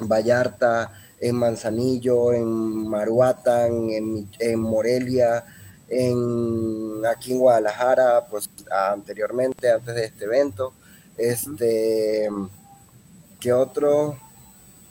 Vallarta, 0.00 0.92
en 1.20 1.36
Manzanillo, 1.36 2.32
en 2.32 2.88
Maruatan, 2.88 3.90
en, 3.90 4.60
Morelia, 4.60 5.44
en 5.90 7.04
aquí 7.04 7.32
en 7.32 7.40
Guadalajara, 7.40 8.26
pues 8.30 8.48
anteriormente, 8.70 9.70
antes 9.70 9.94
de 9.94 10.04
este 10.04 10.24
evento. 10.24 10.72
Este, 11.18 12.28
¿qué 13.38 13.52
otro? 13.52 14.16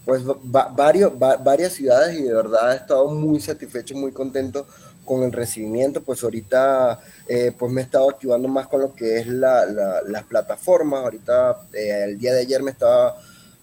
Pues 0.06 0.24
varios, 0.44 1.18
varias 1.18 1.74
ciudades 1.74 2.20
y 2.20 2.24
de 2.24 2.34
verdad 2.34 2.74
he 2.74 2.78
estado 2.78 3.10
muy 3.10 3.40
satisfecho, 3.40 3.96
muy 3.96 4.12
contento 4.12 4.68
con 5.06 5.24
el 5.24 5.32
recibimiento, 5.32 6.04
pues 6.04 6.24
ahorita 6.24 7.00
eh, 7.28 7.52
pues 7.58 7.72
me 7.72 7.82
he 7.82 7.84
estado 7.84 8.10
activando 8.10 8.48
más 8.48 8.68
con 8.68 8.82
lo 8.82 8.94
que 8.94 9.18
es 9.18 9.28
la, 9.28 9.66
las 10.06 10.24
plataformas. 10.24 11.04
Ahorita 11.04 11.62
eh, 11.74 12.04
el 12.06 12.20
día 12.20 12.34
de 12.34 12.42
ayer 12.42 12.62
me 12.62 12.72
estaba 12.72 13.18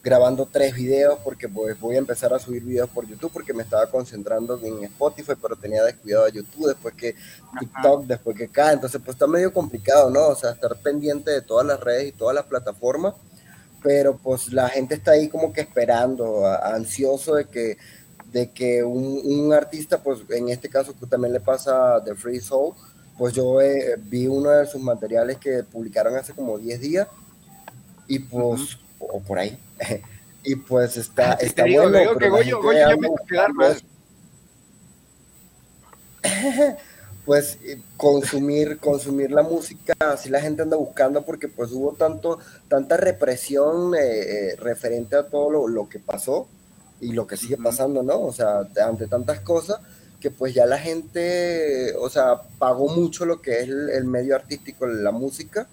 grabando 0.07 0.47
tres 0.47 0.73
videos 0.73 1.19
porque 1.25 1.49
pues 1.49 1.79
voy 1.81 1.97
a 1.97 1.99
empezar 1.99 2.33
a 2.33 2.39
subir 2.39 2.63
videos 2.63 2.89
por 2.89 3.09
YouTube 3.09 3.33
porque 3.33 3.53
me 3.53 3.65
estaba 3.65 3.91
concentrando 3.91 4.57
en 4.63 4.85
Spotify, 4.85 5.33
pero 5.43 5.57
tenía 5.57 5.83
descuidado 5.83 6.27
a 6.27 6.29
YouTube, 6.29 6.69
después 6.69 6.95
que 6.95 7.17
TikTok, 7.59 8.07
después 8.07 8.37
que 8.37 8.45
acá, 8.45 8.73
entonces 8.73 9.01
pues 9.05 9.17
está 9.17 9.27
medio 9.27 9.53
complicado, 9.53 10.09
¿no? 10.09 10.29
O 10.29 10.37
sea, 10.37 10.53
estar 10.53 10.77
pendiente 10.77 11.33
de 11.33 11.43
todas 11.43 11.67
las 11.67 11.81
redes 11.81 12.07
y 12.07 12.13
todas 12.13 12.37
las 12.37 12.45
plataformas, 12.45 13.15
pero 13.83 14.17
pues 14.17 14.53
la 14.53 14.69
gente 14.69 14.95
está 14.95 15.11
ahí 15.11 15.29
como 15.29 15.53
que 15.53 15.63
esperando, 15.63 16.47
ansioso 16.47 17.35
de 17.35 17.47
que 17.47 17.77
de 18.31 18.53
que 18.53 18.85
un, 18.85 19.53
artista, 19.53 20.01
pues 20.01 20.21
en 20.31 20.51
este 20.51 20.69
caso 20.69 20.95
que 20.97 21.07
también 21.07 21.33
le 21.33 21.41
pasa 21.41 21.97
a 21.97 22.05
The 22.05 22.15
Free 22.15 22.39
Soul, 22.41 22.75
pues 23.19 23.35
yo 23.35 23.61
eh, 23.61 23.97
vi 23.99 24.29
uno 24.29 24.51
de 24.51 24.67
sus 24.67 24.81
materiales 24.81 25.39
que 25.39 25.65
publicaron 25.65 26.15
hace 26.15 26.33
como 26.33 26.59
10 26.59 26.81
días 26.81 27.09
y 28.07 28.21
pues, 28.21 28.79
o 28.99 29.21
por 29.21 29.39
ahí, 29.39 29.59
y 30.45 30.57
pues 30.57 30.97
está, 30.97 31.33
ah, 31.33 31.39
está 31.41 31.65
bueno. 31.65 31.99
pues 37.27 37.59
eh, 37.65 37.83
consumir, 37.97 38.79
consumir 38.79 39.33
la 39.33 39.43
música, 39.43 39.95
así 39.99 40.31
la 40.31 40.41
gente 40.41 40.63
anda 40.63 40.77
buscando 40.77 41.25
porque 41.25 41.49
pues 41.49 41.73
hubo 41.73 41.93
tanto, 41.93 42.39
tanta 42.69 42.97
represión 42.97 43.95
eh, 43.95 43.99
eh, 44.01 44.57
referente 44.57 45.17
a 45.17 45.25
todo 45.25 45.51
lo, 45.51 45.69
lo, 45.69 45.89
que 45.89 45.99
pasó 45.99 46.47
y 47.01 47.13
lo 47.13 47.27
que 47.27 47.37
sigue 47.37 47.57
pasando, 47.57 48.03
¿no? 48.03 48.21
O 48.21 48.33
sea, 48.33 48.69
ante 48.85 49.09
tantas 49.09 49.41
cosas 49.41 49.81
que 50.21 50.31
pues 50.31 50.55
ya 50.55 50.67
la 50.67 50.79
gente, 50.79 51.95
o 51.97 52.09
sea, 52.09 52.43
pagó 52.59 52.89
mucho 52.89 53.27
lo 53.27 53.43
que 53.43 53.61
es 53.61 53.69
el, 53.69 53.91
el 53.91 54.05
medio 54.05 54.37
artístico, 54.37 54.87
la 54.87 55.11
música, 55.11 55.67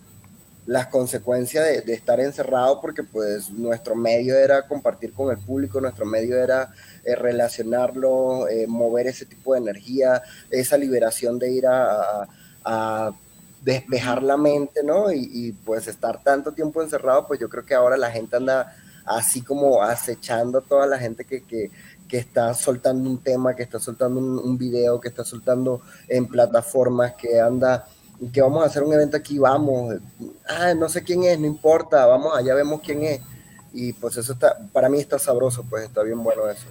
las 0.65 0.87
consecuencias 0.87 1.85
de, 1.85 1.93
estar 1.93 2.19
encerrado 2.19 2.79
porque 2.79 3.03
pues 3.03 3.49
nuestro 3.51 3.95
medio 3.95 4.35
era 4.35 4.67
compartir 4.67 5.13
con 5.13 5.31
el 5.31 5.37
público, 5.37 5.81
nuestro 5.81 6.05
medio 6.05 6.37
era 6.37 6.73
eh, 7.03 7.15
relacionarlo, 7.15 8.47
eh, 8.47 8.65
mover 8.67 9.07
ese 9.07 9.25
tipo 9.25 9.53
de 9.53 9.59
energía, 9.59 10.21
esa 10.49 10.77
liberación 10.77 11.37
de 11.39 11.51
ir 11.51 11.65
a, 11.67 12.27
despejar 13.61 14.21
la 14.21 14.35
mente, 14.35 14.83
¿no? 14.83 15.09
Y, 15.09 15.29
y, 15.31 15.51
pues 15.53 15.87
estar 15.87 16.21
tanto 16.21 16.51
tiempo 16.51 16.81
encerrado, 16.81 17.25
pues 17.25 17.39
yo 17.39 17.47
creo 17.47 17.65
que 17.65 17.73
ahora 17.73 17.95
la 17.95 18.11
gente 18.11 18.35
anda 18.35 18.75
así 19.05 19.41
como 19.41 19.81
acechando 19.81 20.57
a 20.57 20.61
toda 20.61 20.85
la 20.85 20.99
gente 20.99 21.23
que, 21.23 21.43
que, 21.43 21.71
que 22.09 22.17
está 22.17 22.53
soltando 22.53 23.09
un 23.09 23.19
tema, 23.19 23.55
que 23.55 23.63
está 23.63 23.79
soltando 23.79 24.19
un, 24.19 24.37
un 24.37 24.57
video, 24.57 24.99
que 24.99 25.07
está 25.07 25.23
soltando 25.23 25.81
en 26.09 26.27
plataformas, 26.27 27.13
que 27.13 27.39
anda 27.39 27.87
que 28.31 28.41
vamos 28.41 28.63
a 28.63 28.67
hacer 28.67 28.83
un 28.83 28.93
evento 28.93 29.17
aquí, 29.17 29.39
vamos, 29.39 29.95
ah, 30.47 30.73
no 30.73 30.87
sé 30.89 31.03
quién 31.03 31.23
es, 31.23 31.39
no 31.39 31.47
importa, 31.47 32.05
vamos 32.05 32.37
allá, 32.37 32.53
vemos 32.53 32.81
quién 32.81 33.03
es. 33.03 33.21
Y 33.73 33.93
pues 33.93 34.17
eso 34.17 34.33
está, 34.33 34.57
para 34.71 34.87
mí 34.87 34.99
está 34.99 35.17
sabroso, 35.17 35.65
pues 35.69 35.85
está 35.85 36.03
bien 36.03 36.23
bueno 36.23 36.47
eso. 36.49 36.67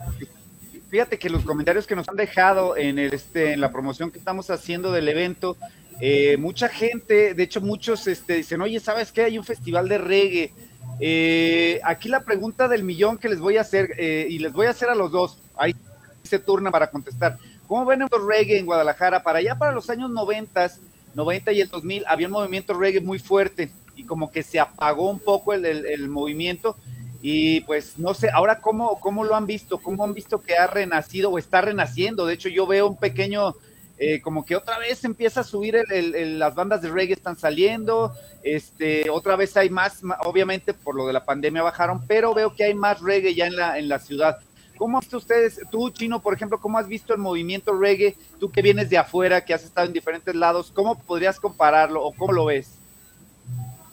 Fíjate 0.89 1.19
que 1.19 1.31
los 1.31 1.45
comentarios 1.45 1.87
que 1.87 1.97
nos 1.97 2.09
han 2.09 2.17
dejado 2.17 2.77
en, 2.77 2.99
el, 2.99 3.15
este, 3.15 3.55
en 3.55 3.61
la 3.61 3.73
promoción 3.73 4.11
que 4.11 4.19
estamos 4.19 4.51
haciendo 4.51 4.93
del 4.93 5.09
evento, 5.09 5.57
eh, 6.01 6.37
mucha 6.37 6.69
gente, 6.69 7.35
de 7.35 7.43
hecho 7.43 7.61
muchos 7.61 8.07
este, 8.07 8.35
dicen, 8.35 8.61
oye, 8.61 8.79
¿sabes 8.79 9.11
qué? 9.11 9.25
Hay 9.25 9.39
un 9.39 9.45
festival 9.45 9.89
de 9.89 9.99
reggae. 9.99 10.53
Eh, 11.01 11.81
aquí 11.85 12.09
la 12.09 12.25
pregunta 12.25 12.69
del 12.69 12.85
millón 12.85 13.19
que 13.19 13.29
les 13.29 13.41
voy 13.41 13.57
a 13.57 13.63
hacer, 13.63 13.95
eh, 13.99 14.27
y 14.29 14.39
les 14.39 14.53
voy 14.53 14.67
a 14.67 14.71
hacer 14.71 14.89
a 14.91 14.95
los 14.95 15.11
dos, 15.11 15.39
ahí 15.57 15.75
se 16.23 16.39
turna 16.39 16.71
para 16.71 16.91
contestar. 16.91 17.39
¿Cómo 17.67 17.85
ven 17.85 18.03
el 18.03 18.09
reggae 18.29 18.59
en 18.59 18.67
Guadalajara? 18.67 19.23
Para 19.23 19.39
allá, 19.39 19.57
para 19.57 19.73
los 19.73 19.89
años 19.91 20.11
noventas, 20.11 20.79
90 21.15 21.53
y 21.53 21.61
el 21.61 21.69
2000 21.69 22.05
había 22.07 22.27
un 22.27 22.33
movimiento 22.33 22.75
reggae 22.75 23.01
muy 23.01 23.19
fuerte 23.19 23.71
y 23.97 24.05
como 24.05 24.31
que 24.31 24.43
se 24.43 24.59
apagó 24.59 25.11
un 25.11 25.19
poco 25.21 25.53
el, 25.53 25.65
el, 25.65 26.09
movimiento 26.09 26.77
y 27.21 27.61
pues 27.63 27.99
no 27.99 28.15
sé, 28.15 28.31
ahora 28.31 28.61
cómo, 28.61 28.99
cómo 29.01 29.25
lo 29.25 29.37
han 29.37 29.47
visto, 29.47 29.79
cómo 29.79 30.05
han 30.05 30.15
visto 30.15 30.41
que 30.41 30.57
ha 30.57 30.67
renacido 30.67 31.31
o 31.31 31.39
está 31.39 31.61
renaciendo, 31.61 32.27
de 32.27 32.35
hecho 32.35 32.49
yo 32.49 32.67
veo 32.67 32.89
un 32.89 32.97
pequeño, 32.97 33.55
eh, 33.99 34.21
como 34.21 34.45
que 34.45 34.57
otra 34.57 34.79
vez 34.79 35.05
empieza 35.05 35.41
a 35.41 35.45
subir 35.45 35.77
el, 35.77 36.39
las 36.39 36.55
bandas 36.55 36.83
de 36.83 36.91
reggae 36.91 37.13
están 37.13 37.37
saliendo, 37.37 38.13
este, 38.43 39.09
otra 39.11 39.37
vez 39.37 39.57
hay 39.57 39.71
más, 39.71 40.01
obviamente 40.25 40.75
por 40.75 40.97
lo 40.97 41.07
de 41.07 41.13
la 41.13 41.25
pandemia 41.25 41.63
bajaron, 41.63 42.05
pero 42.07 42.35
veo 42.35 42.55
que 42.55 42.65
hay 42.65 42.75
más 42.75 43.01
reggae 43.01 43.35
ya 43.35 43.47
en 43.47 43.57
la, 43.57 43.79
en 43.79 43.89
la 43.89 43.99
ciudad. 43.99 44.39
¿Cómo 44.83 44.99
has 44.99 45.05
visto 45.05 45.19
ustedes, 45.19 45.61
tú, 45.71 45.91
Chino, 45.91 46.21
por 46.21 46.35
ejemplo, 46.35 46.61
cómo 46.61 46.77
has 46.77 46.89
visto 46.89 47.13
el 47.13 47.21
movimiento 47.21 47.73
reggae? 47.79 48.17
Tú 48.41 48.51
que 48.51 48.63
vienes 48.63 48.91
de 48.91 48.99
afuera, 48.99 49.45
que 49.45 49.55
has 49.55 49.63
estado 49.63 49.87
en 49.87 49.93
diferentes 49.93 50.35
lados, 50.35 50.73
¿cómo 50.75 50.99
podrías 50.99 51.39
compararlo 51.39 52.03
o 52.05 52.13
cómo 52.13 52.33
lo 52.33 52.47
ves? 52.47 52.73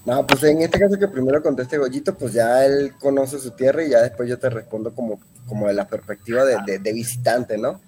No, 0.03 0.25
pues 0.25 0.41
en 0.45 0.63
este 0.63 0.79
caso 0.79 0.97
que 0.97 1.07
primero 1.07 1.43
conteste 1.43 1.77
Goyito, 1.77 2.17
pues 2.17 2.33
ya 2.33 2.65
él 2.65 2.95
conoce 2.99 3.37
su 3.37 3.51
tierra 3.51 3.83
y 3.83 3.91
ya 3.91 4.01
después 4.01 4.27
yo 4.27 4.39
te 4.39 4.49
respondo 4.49 4.95
como, 4.95 5.19
como 5.47 5.67
de 5.67 5.75
la 5.75 5.87
perspectiva 5.87 6.43
de, 6.43 6.57
de, 6.65 6.79
de 6.79 6.91
visitante, 6.91 7.55
¿no? 7.55 7.79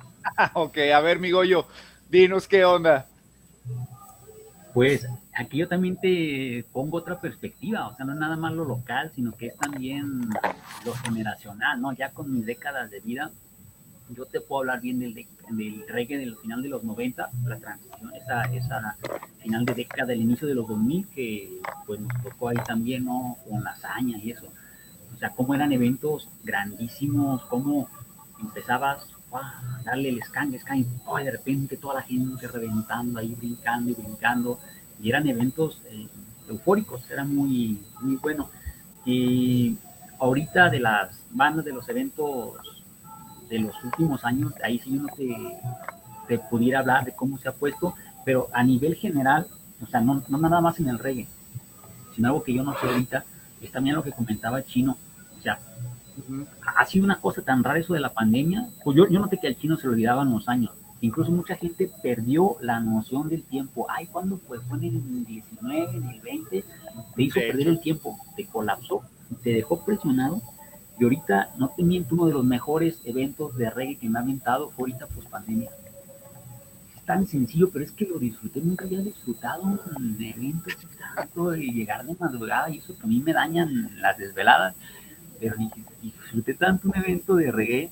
ok, 0.54 0.78
a 0.94 1.00
ver, 1.00 1.18
mi 1.18 1.32
Goyo, 1.32 1.66
dinos 2.08 2.48
qué 2.48 2.64
onda. 2.64 3.06
Pues 4.72 5.06
aquí 5.36 5.58
yo 5.58 5.68
también 5.68 5.96
te 5.96 6.64
pongo 6.72 6.98
otra 6.98 7.20
perspectiva, 7.20 7.88
o 7.88 7.94
sea, 7.94 8.06
no 8.06 8.14
es 8.14 8.18
nada 8.18 8.36
más 8.36 8.52
lo 8.54 8.64
local, 8.64 9.12
sino 9.14 9.32
que 9.32 9.48
es 9.48 9.56
también 9.56 10.30
lo 10.84 10.92
generacional, 10.94 11.80
¿no? 11.80 11.92
Ya 11.92 12.10
con 12.10 12.32
mis 12.32 12.46
décadas 12.46 12.90
de 12.90 13.00
vida, 13.00 13.30
yo 14.08 14.24
te 14.24 14.40
puedo 14.40 14.60
hablar 14.60 14.80
bien 14.80 14.98
del, 14.98 15.14
del 15.50 15.84
reggae 15.88 16.18
del 16.18 16.36
final 16.36 16.62
de 16.62 16.68
los 16.68 16.84
90, 16.84 17.28
la 17.44 17.58
transición, 17.58 18.14
esa, 18.14 18.44
esa 18.44 18.96
final 19.42 19.64
de 19.66 19.74
década, 19.74 20.06
del 20.06 20.22
inicio 20.22 20.48
de 20.48 20.54
los 20.54 20.66
2000, 20.68 21.06
que 21.08 21.60
pues 21.86 22.00
nos 22.00 22.22
tocó 22.22 22.48
ahí 22.48 22.58
también, 22.66 23.04
¿no? 23.04 23.36
Con 23.48 23.62
la 23.62 23.70
hazaña 23.72 24.18
y 24.18 24.30
eso. 24.30 24.46
O 25.14 25.18
sea, 25.18 25.30
cómo 25.30 25.54
eran 25.54 25.72
eventos 25.72 26.28
grandísimos, 26.44 27.44
cómo 27.46 27.88
empezabas 28.40 29.06
a 29.32 29.82
darle 29.84 30.10
el 30.10 30.22
scan, 30.22 30.54
el 30.54 30.60
scan, 30.60 30.78
y 30.78 31.24
de 31.24 31.30
repente 31.30 31.76
toda 31.76 31.94
la 31.94 32.02
gente 32.02 32.48
reventando 32.48 33.18
ahí, 33.18 33.34
brincando 33.34 33.90
y 33.90 33.94
brincando, 33.94 34.58
y 35.00 35.10
eran 35.10 35.26
eventos 35.28 35.82
eh, 35.90 36.08
eufóricos, 36.48 37.08
era 37.10 37.24
muy, 37.24 37.82
muy 38.00 38.16
bueno. 38.16 38.48
Y 39.04 39.76
ahorita 40.18 40.70
de 40.70 40.80
las 40.80 41.22
bandas 41.30 41.64
de 41.64 41.72
los 41.72 41.88
eventos 41.88 42.54
de 43.48 43.58
los 43.60 43.74
últimos 43.84 44.24
años, 44.24 44.52
ahí 44.62 44.78
sí 44.78 44.96
uno 44.96 45.08
te, 45.16 45.36
te 46.26 46.38
pudiera 46.38 46.80
hablar 46.80 47.04
de 47.04 47.12
cómo 47.12 47.38
se 47.38 47.48
ha 47.48 47.52
puesto, 47.52 47.94
pero 48.24 48.48
a 48.52 48.62
nivel 48.64 48.94
general, 48.96 49.46
o 49.80 49.86
sea, 49.86 50.00
no, 50.00 50.22
no 50.28 50.38
nada 50.38 50.60
más 50.60 50.80
en 50.80 50.88
el 50.88 50.98
reggae, 50.98 51.28
sino 52.14 52.28
algo 52.28 52.42
que 52.42 52.54
yo 52.54 52.64
no 52.64 52.72
sé 52.72 52.86
ahorita, 52.86 53.24
es 53.60 53.70
también 53.70 53.96
lo 53.96 54.02
que 54.02 54.12
comentaba 54.12 54.64
Chino, 54.64 54.96
o 55.38 55.40
sea, 55.40 55.58
uh 56.16 56.32
-huh. 56.32 56.46
ha 56.76 56.84
sido 56.86 57.04
una 57.04 57.20
cosa 57.20 57.42
tan 57.42 57.62
rara 57.62 57.78
eso 57.78 57.94
de 57.94 58.00
la 58.00 58.12
pandemia, 58.12 58.68
pues 58.82 58.96
yo, 58.96 59.08
yo 59.08 59.20
noté 59.20 59.38
que 59.38 59.46
al 59.46 59.56
chino 59.56 59.76
se 59.76 59.86
le 59.86 59.92
olvidaban 59.92 60.30
los 60.32 60.48
años, 60.48 60.72
incluso 61.00 61.30
mucha 61.30 61.56
gente 61.56 61.90
perdió 62.02 62.56
la 62.60 62.80
noción 62.80 63.28
del 63.28 63.42
tiempo, 63.42 63.86
ay, 63.88 64.06
¿cuándo 64.06 64.38
pues 64.38 64.60
fue 64.68 64.78
en 64.78 64.84
el 64.84 65.24
19, 65.24 65.96
en 65.96 66.08
el 66.08 66.20
20? 66.20 66.64
Te 67.14 67.22
hizo 67.22 67.40
perder 67.40 67.68
el 67.68 67.80
tiempo, 67.80 68.18
te 68.36 68.46
colapsó, 68.46 69.02
te 69.42 69.50
dejó 69.50 69.84
presionado. 69.84 70.40
Y 70.98 71.04
ahorita, 71.04 71.50
no 71.58 71.68
te 71.68 71.82
miento, 71.82 72.14
uno 72.14 72.26
de 72.26 72.32
los 72.32 72.44
mejores 72.44 73.00
eventos 73.04 73.54
de 73.56 73.68
reggae 73.68 73.96
que 73.96 74.08
me 74.08 74.18
ha 74.18 74.22
aventado 74.22 74.70
fue 74.70 74.84
ahorita 74.84 75.06
post 75.06 75.28
pandemia. 75.28 75.70
Es 76.96 77.02
tan 77.04 77.26
sencillo, 77.26 77.68
pero 77.70 77.84
es 77.84 77.92
que 77.92 78.06
lo 78.06 78.18
disfruté, 78.18 78.62
nunca 78.62 78.86
había 78.86 79.00
disfrutado 79.00 79.62
un 79.62 80.16
evento 80.18 80.70
tanto 81.14 81.54
y 81.54 81.70
llegar 81.72 82.06
de 82.06 82.16
madrugada 82.18 82.70
y 82.70 82.78
eso 82.78 82.96
que 82.96 83.04
a 83.04 83.06
mí 83.06 83.20
me 83.20 83.34
dañan 83.34 84.00
las 84.00 84.16
desveladas, 84.16 84.74
pero 85.38 85.56
disfruté 86.00 86.54
tanto 86.54 86.88
un 86.88 86.96
evento 86.96 87.36
de 87.36 87.52
reggae, 87.52 87.90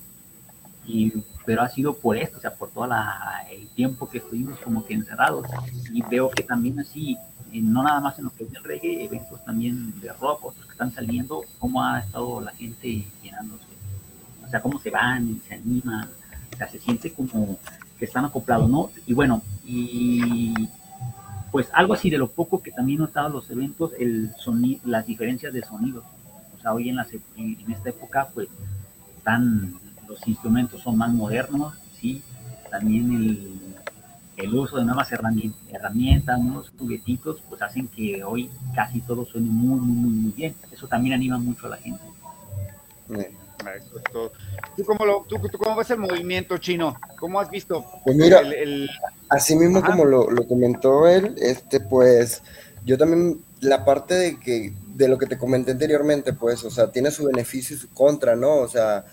y, 0.87 1.13
pero 1.45 1.63
ha 1.63 1.69
sido 1.69 1.95
por 1.95 2.17
esto, 2.17 2.39
o 2.39 2.41
sea, 2.41 2.55
por 2.55 2.71
todo 2.71 2.87
la, 2.87 3.45
el 3.51 3.69
tiempo 3.69 4.09
que 4.09 4.19
estuvimos 4.19 4.59
como 4.61 4.85
que 4.85 4.95
encerrados. 4.95 5.47
Y 5.93 6.03
veo 6.03 6.31
que 6.31 6.43
también 6.43 6.81
así 6.81 7.19
no 7.63 7.83
nada 7.83 8.01
más 8.01 8.19
en 8.19 8.25
lo 8.25 8.31
que 8.31 8.45
es 8.45 8.55
el 8.55 8.65
reggae, 8.65 9.05
eventos 9.05 9.45
también 9.45 10.01
de 10.01 10.13
rock, 10.13 10.45
otros 10.45 10.67
que 10.67 10.73
están 10.73 10.93
saliendo, 10.93 11.43
cómo 11.59 11.83
ha 11.83 12.01
estado 12.01 12.41
la 12.41 12.53
gente 12.53 13.05
llenándose, 13.23 13.65
o 14.45 14.49
sea, 14.49 14.61
cómo 14.61 14.79
se 14.81 14.91
van, 14.91 15.41
se 15.47 15.55
animan, 15.55 16.09
o 16.53 16.57
sea, 16.57 16.69
se 16.69 16.79
siente 16.79 17.13
como 17.13 17.59
que 17.99 18.07
están 18.07 18.25
acoplados, 18.25 18.69
¿no? 18.69 18.91
Y 19.07 19.15
bueno, 19.15 19.43
y 19.65 20.69
pues 21.53 21.69
algo 21.73 21.95
así 21.95 22.11
de 22.11 22.19
lo 22.19 22.29
poco 22.29 22.63
que 22.63 22.73
también 22.73 22.99
notado 22.99 23.29
los 23.29 23.49
eventos, 23.51 23.93
el 23.99 24.35
sonido, 24.37 24.81
las 24.85 25.07
diferencias 25.07 25.53
de 25.53 25.63
sonidos, 25.63 26.05
o 26.57 26.61
sea, 26.61 26.73
hoy 26.73 26.89
en, 26.89 26.97
las, 26.97 27.09
en 27.37 27.71
esta 27.71 27.91
época, 27.91 28.29
pues, 28.35 28.49
están, 29.19 29.79
los 30.09 30.27
instrumentos 30.27 30.83
son 30.83 30.97
más 30.97 31.13
modernos, 31.13 31.75
sí, 32.01 32.23
también 32.71 33.13
el 33.13 33.65
el 34.37 34.55
uso 34.55 34.77
de 34.77 34.85
nuevas 34.85 35.11
herramientas, 35.13 35.61
herramientas, 35.71 36.41
nuevos 36.41 36.73
juguetitos, 36.79 37.41
pues 37.49 37.63
hacen 37.63 37.89
que 37.89 38.25
hoy 38.25 38.51
casi 38.75 39.01
todo 39.01 39.25
suene 39.25 39.49
muy, 39.49 39.81
muy, 39.81 40.11
muy 40.11 40.33
bien. 40.33 40.55
Eso 40.73 40.89
también 40.89 41.15
anima 41.15 41.39
mucho 41.39 41.67
a 41.67 41.71
la 41.71 41.77
gente. 41.77 42.03
Eso 43.09 43.99
es 43.99 44.05
todo. 44.13 44.33
¿Tú 44.77 44.85
cómo, 44.85 45.07
lo, 45.07 45.25
tú, 45.29 45.39
tú 45.49 45.59
cómo 45.59 45.77
ves 45.77 45.91
el 45.91 45.99
movimiento 45.99 46.59
chino? 46.59 46.97
¿Cómo 47.19 47.41
has 47.41 47.49
visto? 47.49 47.85
Pues 48.05 48.17
mira, 48.17 48.41
el, 48.41 48.53
el... 48.53 48.91
así 49.29 49.57
mismo 49.57 49.79
Ajá. 49.79 49.93
como 49.93 50.05
lo, 50.05 50.31
lo, 50.31 50.47
comentó 50.47 51.07
él, 51.07 51.35
este, 51.39 51.81
pues 51.81 52.43
yo 52.85 52.99
también 52.99 53.41
la 53.61 53.85
parte 53.85 54.15
de 54.15 54.41
que 54.41 54.75
de 54.95 55.09
lo 55.09 55.17
que 55.17 55.27
te 55.27 55.39
comenté 55.39 55.71
anteriormente, 55.71 56.33
pues, 56.33 56.65
o 56.65 56.71
sea, 56.71 56.91
tiene 56.91 57.11
su 57.11 57.25
beneficio 57.25 57.77
y 57.77 57.79
su 57.79 57.89
contra, 57.91 58.37
¿no? 58.37 58.57
O 58.57 58.69
sea, 58.69 59.05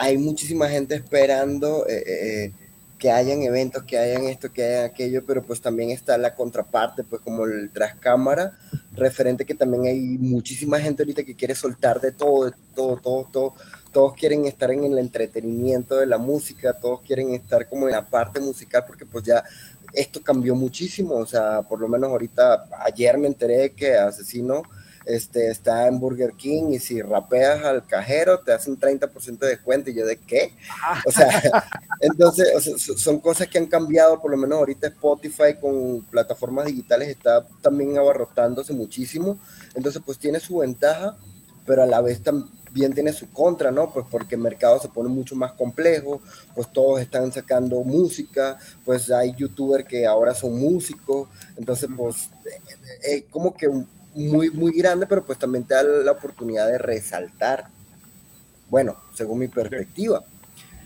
hay 0.00 0.16
muchísima 0.16 0.66
gente 0.66 0.94
esperando 0.94 1.86
eh, 1.86 2.02
eh, 2.06 2.52
que 2.98 3.10
hayan 3.10 3.42
eventos, 3.42 3.82
que 3.82 3.98
hayan 3.98 4.24
esto, 4.24 4.50
que 4.50 4.64
hayan 4.64 4.84
aquello, 4.86 5.22
pero 5.26 5.42
pues 5.42 5.60
también 5.60 5.90
está 5.90 6.16
la 6.16 6.34
contraparte, 6.34 7.04
pues 7.04 7.20
como 7.20 7.44
el 7.44 7.70
tras 7.70 7.96
cámara, 7.96 8.58
referente 8.94 9.44
que 9.44 9.54
también 9.54 9.84
hay 9.84 10.00
muchísima 10.00 10.80
gente 10.80 11.02
ahorita 11.02 11.22
que 11.22 11.34
quiere 11.34 11.54
soltar 11.54 12.00
de 12.00 12.12
todo, 12.12 12.46
de 12.46 12.52
todo, 12.74 12.96
todo, 12.96 13.28
todo, 13.30 13.54
todos 13.92 14.14
quieren 14.14 14.46
estar 14.46 14.70
en 14.70 14.84
el 14.84 14.98
entretenimiento 14.98 15.96
de 15.96 16.06
la 16.06 16.16
música, 16.16 16.72
todos 16.72 17.02
quieren 17.02 17.34
estar 17.34 17.68
como 17.68 17.86
en 17.86 17.92
la 17.92 18.08
parte 18.08 18.40
musical, 18.40 18.84
porque 18.86 19.04
pues 19.04 19.24
ya 19.24 19.44
esto 19.92 20.22
cambió 20.22 20.54
muchísimo, 20.54 21.16
o 21.16 21.26
sea, 21.26 21.60
por 21.60 21.78
lo 21.78 21.88
menos 21.88 22.08
ahorita, 22.08 22.70
ayer 22.86 23.18
me 23.18 23.26
enteré 23.26 23.72
que 23.72 23.96
Asesino 23.96 24.62
este, 25.04 25.50
está 25.50 25.86
en 25.86 25.98
Burger 25.98 26.32
King 26.32 26.72
y 26.72 26.78
si 26.78 27.00
rapeas 27.00 27.64
al 27.64 27.86
cajero 27.86 28.40
te 28.40 28.52
hacen 28.52 28.78
30% 28.78 29.38
de 29.38 29.48
descuento. 29.48 29.90
Y 29.90 29.94
yo 29.94 30.06
de 30.06 30.16
qué? 30.16 30.52
O 31.06 31.10
sea, 31.10 31.28
entonces 32.00 32.48
o 32.54 32.60
sea, 32.60 32.96
son 32.96 33.20
cosas 33.20 33.48
que 33.48 33.58
han 33.58 33.66
cambiado, 33.66 34.20
por 34.20 34.30
lo 34.30 34.36
menos 34.36 34.58
ahorita 34.58 34.88
Spotify 34.88 35.54
con 35.60 36.02
plataformas 36.02 36.66
digitales 36.66 37.08
está 37.08 37.46
también 37.60 37.98
abarrotándose 37.98 38.72
muchísimo, 38.72 39.38
entonces 39.74 40.02
pues 40.04 40.18
tiene 40.18 40.40
su 40.40 40.58
ventaja, 40.58 41.16
pero 41.66 41.82
a 41.82 41.86
la 41.86 42.00
vez 42.00 42.22
también 42.22 42.92
tiene 42.94 43.12
su 43.12 43.30
contra, 43.30 43.70
¿no? 43.70 43.92
Pues 43.92 44.06
porque 44.10 44.34
el 44.34 44.40
mercado 44.40 44.78
se 44.80 44.88
pone 44.88 45.08
mucho 45.08 45.34
más 45.34 45.52
complejo, 45.52 46.20
pues 46.54 46.70
todos 46.72 47.00
están 47.00 47.32
sacando 47.32 47.82
música, 47.82 48.58
pues 48.84 49.10
hay 49.10 49.34
youtubers 49.34 49.86
que 49.86 50.06
ahora 50.06 50.34
son 50.34 50.58
músicos, 50.58 51.28
entonces 51.56 51.88
pues 51.96 52.30
eh, 52.44 53.08
eh, 53.08 53.26
como 53.30 53.56
que 53.56 53.68
muy, 54.14 54.50
muy 54.50 54.72
grande, 54.72 55.06
pero 55.06 55.24
pues 55.24 55.38
también 55.38 55.64
te 55.64 55.74
da 55.74 55.82
la 55.82 56.12
oportunidad 56.12 56.66
de 56.66 56.78
resaltar. 56.78 57.68
Bueno, 58.68 58.96
según 59.14 59.38
mi 59.38 59.48
perspectiva. 59.48 60.24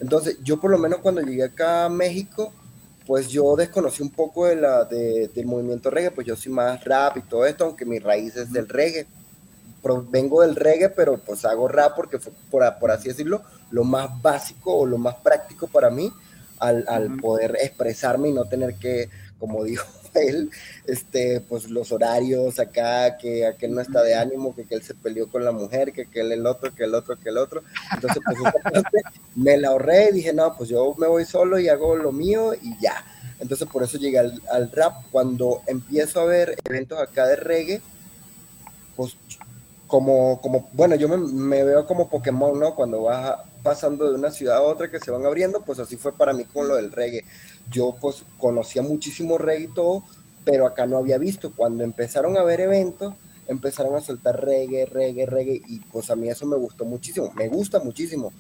Entonces, 0.00 0.38
yo 0.42 0.60
por 0.60 0.70
lo 0.70 0.78
menos 0.78 1.00
cuando 1.00 1.20
llegué 1.20 1.44
acá 1.44 1.87
a 1.87 1.88
México, 1.88 2.52
pues 3.06 3.28
yo 3.28 3.54
desconocí 3.56 4.02
un 4.02 4.10
poco 4.10 4.46
de 4.46 4.56
la, 4.56 4.84
de, 4.84 5.28
del 5.34 5.46
movimiento 5.46 5.90
reggae, 5.90 6.10
pues 6.10 6.26
yo 6.26 6.37
soy 6.37 6.52
más 6.52 6.82
rap 6.84 7.16
y 7.18 7.22
todo 7.22 7.46
esto, 7.46 7.64
aunque 7.64 7.84
mi 7.84 7.98
raíz 7.98 8.37
es 8.37 8.52
del 8.52 8.68
reggae. 8.68 9.06
vengo 10.10 10.42
del 10.42 10.56
reggae, 10.56 10.88
pero 10.88 11.18
pues 11.18 11.44
hago 11.44 11.68
rap 11.68 11.94
porque 11.94 12.18
fue, 12.18 12.32
por, 12.50 12.78
por 12.78 12.90
así 12.90 13.08
decirlo, 13.08 13.42
lo 13.70 13.84
más 13.84 14.10
básico 14.22 14.74
o 14.74 14.87
lo 14.87 14.98
más 14.98 15.16
práctico 15.16 15.66
para 15.66 15.90
mí 15.90 16.12
al, 16.58 16.84
al 16.88 17.16
poder 17.18 17.56
expresarme 17.60 18.30
y 18.30 18.32
no 18.32 18.46
tener 18.46 18.76
que, 18.76 19.10
como 19.38 19.64
dijo 19.64 19.87
él, 20.14 20.51
este, 20.87 21.40
pues 21.40 21.70
los 21.70 21.92
horarios 21.92 22.59
acá, 22.59 23.16
que 23.16 23.47
aquel 23.47 23.75
no 23.75 23.81
está 23.81 24.03
de 24.03 24.14
ánimo, 24.14 24.55
que, 24.55 24.66
él 24.68 24.83
se 24.83 24.94
peleó 24.94 25.29
con 25.29 25.44
la 25.44 25.53
mujer, 25.53 25.92
que 25.92 26.03
aquel 26.03 26.33
el 26.33 26.47
otro, 26.47 26.75
que 26.75 26.85
el 26.85 26.94
otro, 26.94 27.18
que 27.18 27.29
el 27.29 27.38
otro. 27.38 27.62
Entonces, 27.92 28.23
pues 28.25 28.94
me 29.35 29.57
la 29.57 29.68
ahorré 29.68 30.11
y 30.11 30.14
dije, 30.14 30.33
no, 30.33 30.57
pues 30.57 30.68
yo 30.70 30.94
me 30.99 31.07
voy 31.07 31.25
solo 31.25 31.59
y 31.59 31.68
hago 31.68 31.97
lo 31.97 32.12
mío 32.12 32.55
y 32.55 32.79
ya. 32.81 33.05
Entonces, 33.40 33.68
por 33.68 33.83
eso 33.83 33.99
llegué 33.99 34.18
al, 34.18 34.40
al 34.51 34.70
rap. 34.70 34.94
Cuando 35.11 35.62
empiezo 35.66 36.20
a 36.20 36.25
ver 36.25 36.57
eventos 36.64 36.99
acá 36.99 37.27
de 37.27 37.37
reggae, 37.37 37.83
pues 38.97 39.16
como, 39.87 40.40
como 40.40 40.68
bueno, 40.73 40.94
yo 40.94 41.09
me, 41.09 41.16
me, 41.16 41.62
veo 41.64 41.87
como 41.87 42.09
Pokémon, 42.09 42.59
¿no? 42.59 42.75
Cuando 42.75 43.03
vas 43.03 43.38
pasando 43.64 44.09
de 44.09 44.14
una 44.14 44.31
ciudad 44.31 44.59
a 44.59 44.62
otra 44.62 44.90
que 44.90 45.00
se 45.00 45.11
van 45.11 45.27
abriendo, 45.27 45.62
pues 45.62 45.81
así 45.81 45.96
fue 45.96 46.12
para 46.12 46.33
mí 46.33 46.44
con 46.44 46.68
lo 46.68 46.77
del 46.77 46.92
reggae. 46.92 47.24
Yo 47.70 47.96
pues 48.00 48.24
conocía 48.38 48.83
muchísimo 48.83 49.38
reggae 49.38 49.64
y 49.64 49.74
todo, 49.74 50.05
pero 50.44 50.66
acá 50.66 50.87
no 50.87 50.98
había 50.98 51.18
visto. 51.18 51.50
Cuando 51.57 51.83
empezaron 51.83 52.37
a 52.37 52.40
haber 52.40 52.61
eventos, 52.61 53.14
empezaron 53.48 53.96
a 53.96 54.00
soltar 54.00 54.44
reggae, 54.44 54.87
reggae, 54.87 55.27
reggae, 55.27 55.62
y 55.66 55.81
pues 55.81 56.11
a 56.11 56.16
mí 56.16 56.29
eso 56.29 56.46
me 56.46 56.57
gustó 56.57 56.85
muchísimo, 56.85 57.33
me 57.35 57.48
gusta 57.48 57.81
muchísimo, 57.81 58.33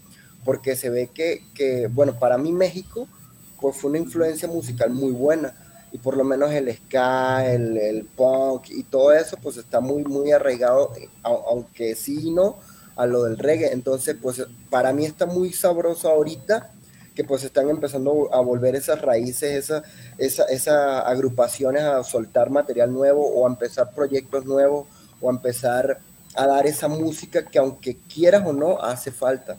porque 0.44 0.76
se 0.76 0.90
ve 0.90 1.10
que, 1.12 1.42
que 1.54 1.88
bueno, 1.88 2.18
para 2.18 2.38
mí 2.38 2.52
México, 2.52 3.08
pues 3.60 3.76
fue 3.76 3.90
una 3.90 3.98
influencia 3.98 4.48
musical 4.48 4.90
muy 4.90 5.12
buena, 5.12 5.54
y 5.92 5.98
por 5.98 6.16
lo 6.16 6.24
menos 6.24 6.50
el 6.52 6.74
ska, 6.74 7.50
el, 7.52 7.76
el 7.76 8.04
punk 8.04 8.70
y 8.70 8.82
todo 8.82 9.12
eso, 9.12 9.36
pues 9.42 9.56
está 9.56 9.80
muy, 9.80 10.04
muy 10.04 10.32
arraigado, 10.32 10.92
aunque 11.22 11.94
sí 11.94 12.30
no, 12.30 12.56
a 12.96 13.06
lo 13.06 13.24
del 13.24 13.38
reggae. 13.38 13.72
Entonces, 13.72 14.16
pues 14.20 14.44
para 14.70 14.92
mí 14.92 15.04
está 15.04 15.26
muy 15.26 15.52
sabroso 15.52 16.08
ahorita 16.08 16.70
que 17.14 17.22
pues 17.22 17.44
están 17.44 17.68
empezando 17.70 18.28
a 18.32 18.40
volver 18.40 18.74
esas 18.74 19.00
raíces, 19.00 19.70
esas 20.18 20.50
esa, 20.50 21.00
agrupaciones 21.00 21.82
a 21.82 22.02
soltar 22.02 22.50
material 22.50 22.92
nuevo 22.92 23.24
o 23.24 23.46
a 23.46 23.50
empezar 23.50 23.92
proyectos 23.94 24.44
nuevos 24.44 24.88
o 25.20 25.30
a 25.30 25.32
empezar 25.32 26.00
a 26.34 26.46
dar 26.46 26.66
esa 26.66 26.88
música 26.88 27.44
que 27.44 27.58
aunque 27.58 27.96
quieras 28.12 28.44
o 28.44 28.52
no, 28.52 28.80
hace 28.80 29.12
falta. 29.12 29.56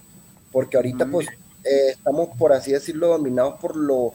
Porque 0.51 0.75
ahorita 0.75 1.05
pues 1.05 1.27
eh, 1.63 1.91
estamos, 1.91 2.29
por 2.37 2.51
así 2.51 2.73
decirlo, 2.73 3.07
dominados 3.07 3.59
por 3.59 3.75
lo 3.75 4.13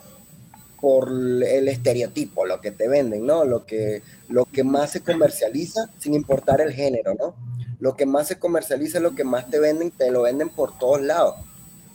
por 0.80 1.10
el 1.10 1.68
estereotipo, 1.68 2.46
lo 2.46 2.60
que 2.60 2.70
te 2.70 2.88
venden, 2.88 3.26
¿no? 3.26 3.44
Lo 3.44 3.66
que, 3.66 4.02
lo 4.28 4.46
que 4.46 4.64
más 4.64 4.90
se 4.92 5.02
comercializa, 5.02 5.90
sin 5.98 6.14
importar 6.14 6.62
el 6.62 6.72
género, 6.72 7.14
¿no? 7.14 7.34
Lo 7.80 7.96
que 7.96 8.06
más 8.06 8.28
se 8.28 8.38
comercializa, 8.38 9.00
lo 9.00 9.14
que 9.14 9.24
más 9.24 9.50
te 9.50 9.58
venden, 9.58 9.90
te 9.90 10.10
lo 10.10 10.22
venden 10.22 10.50
por 10.50 10.78
todos 10.78 11.00
lados 11.00 11.34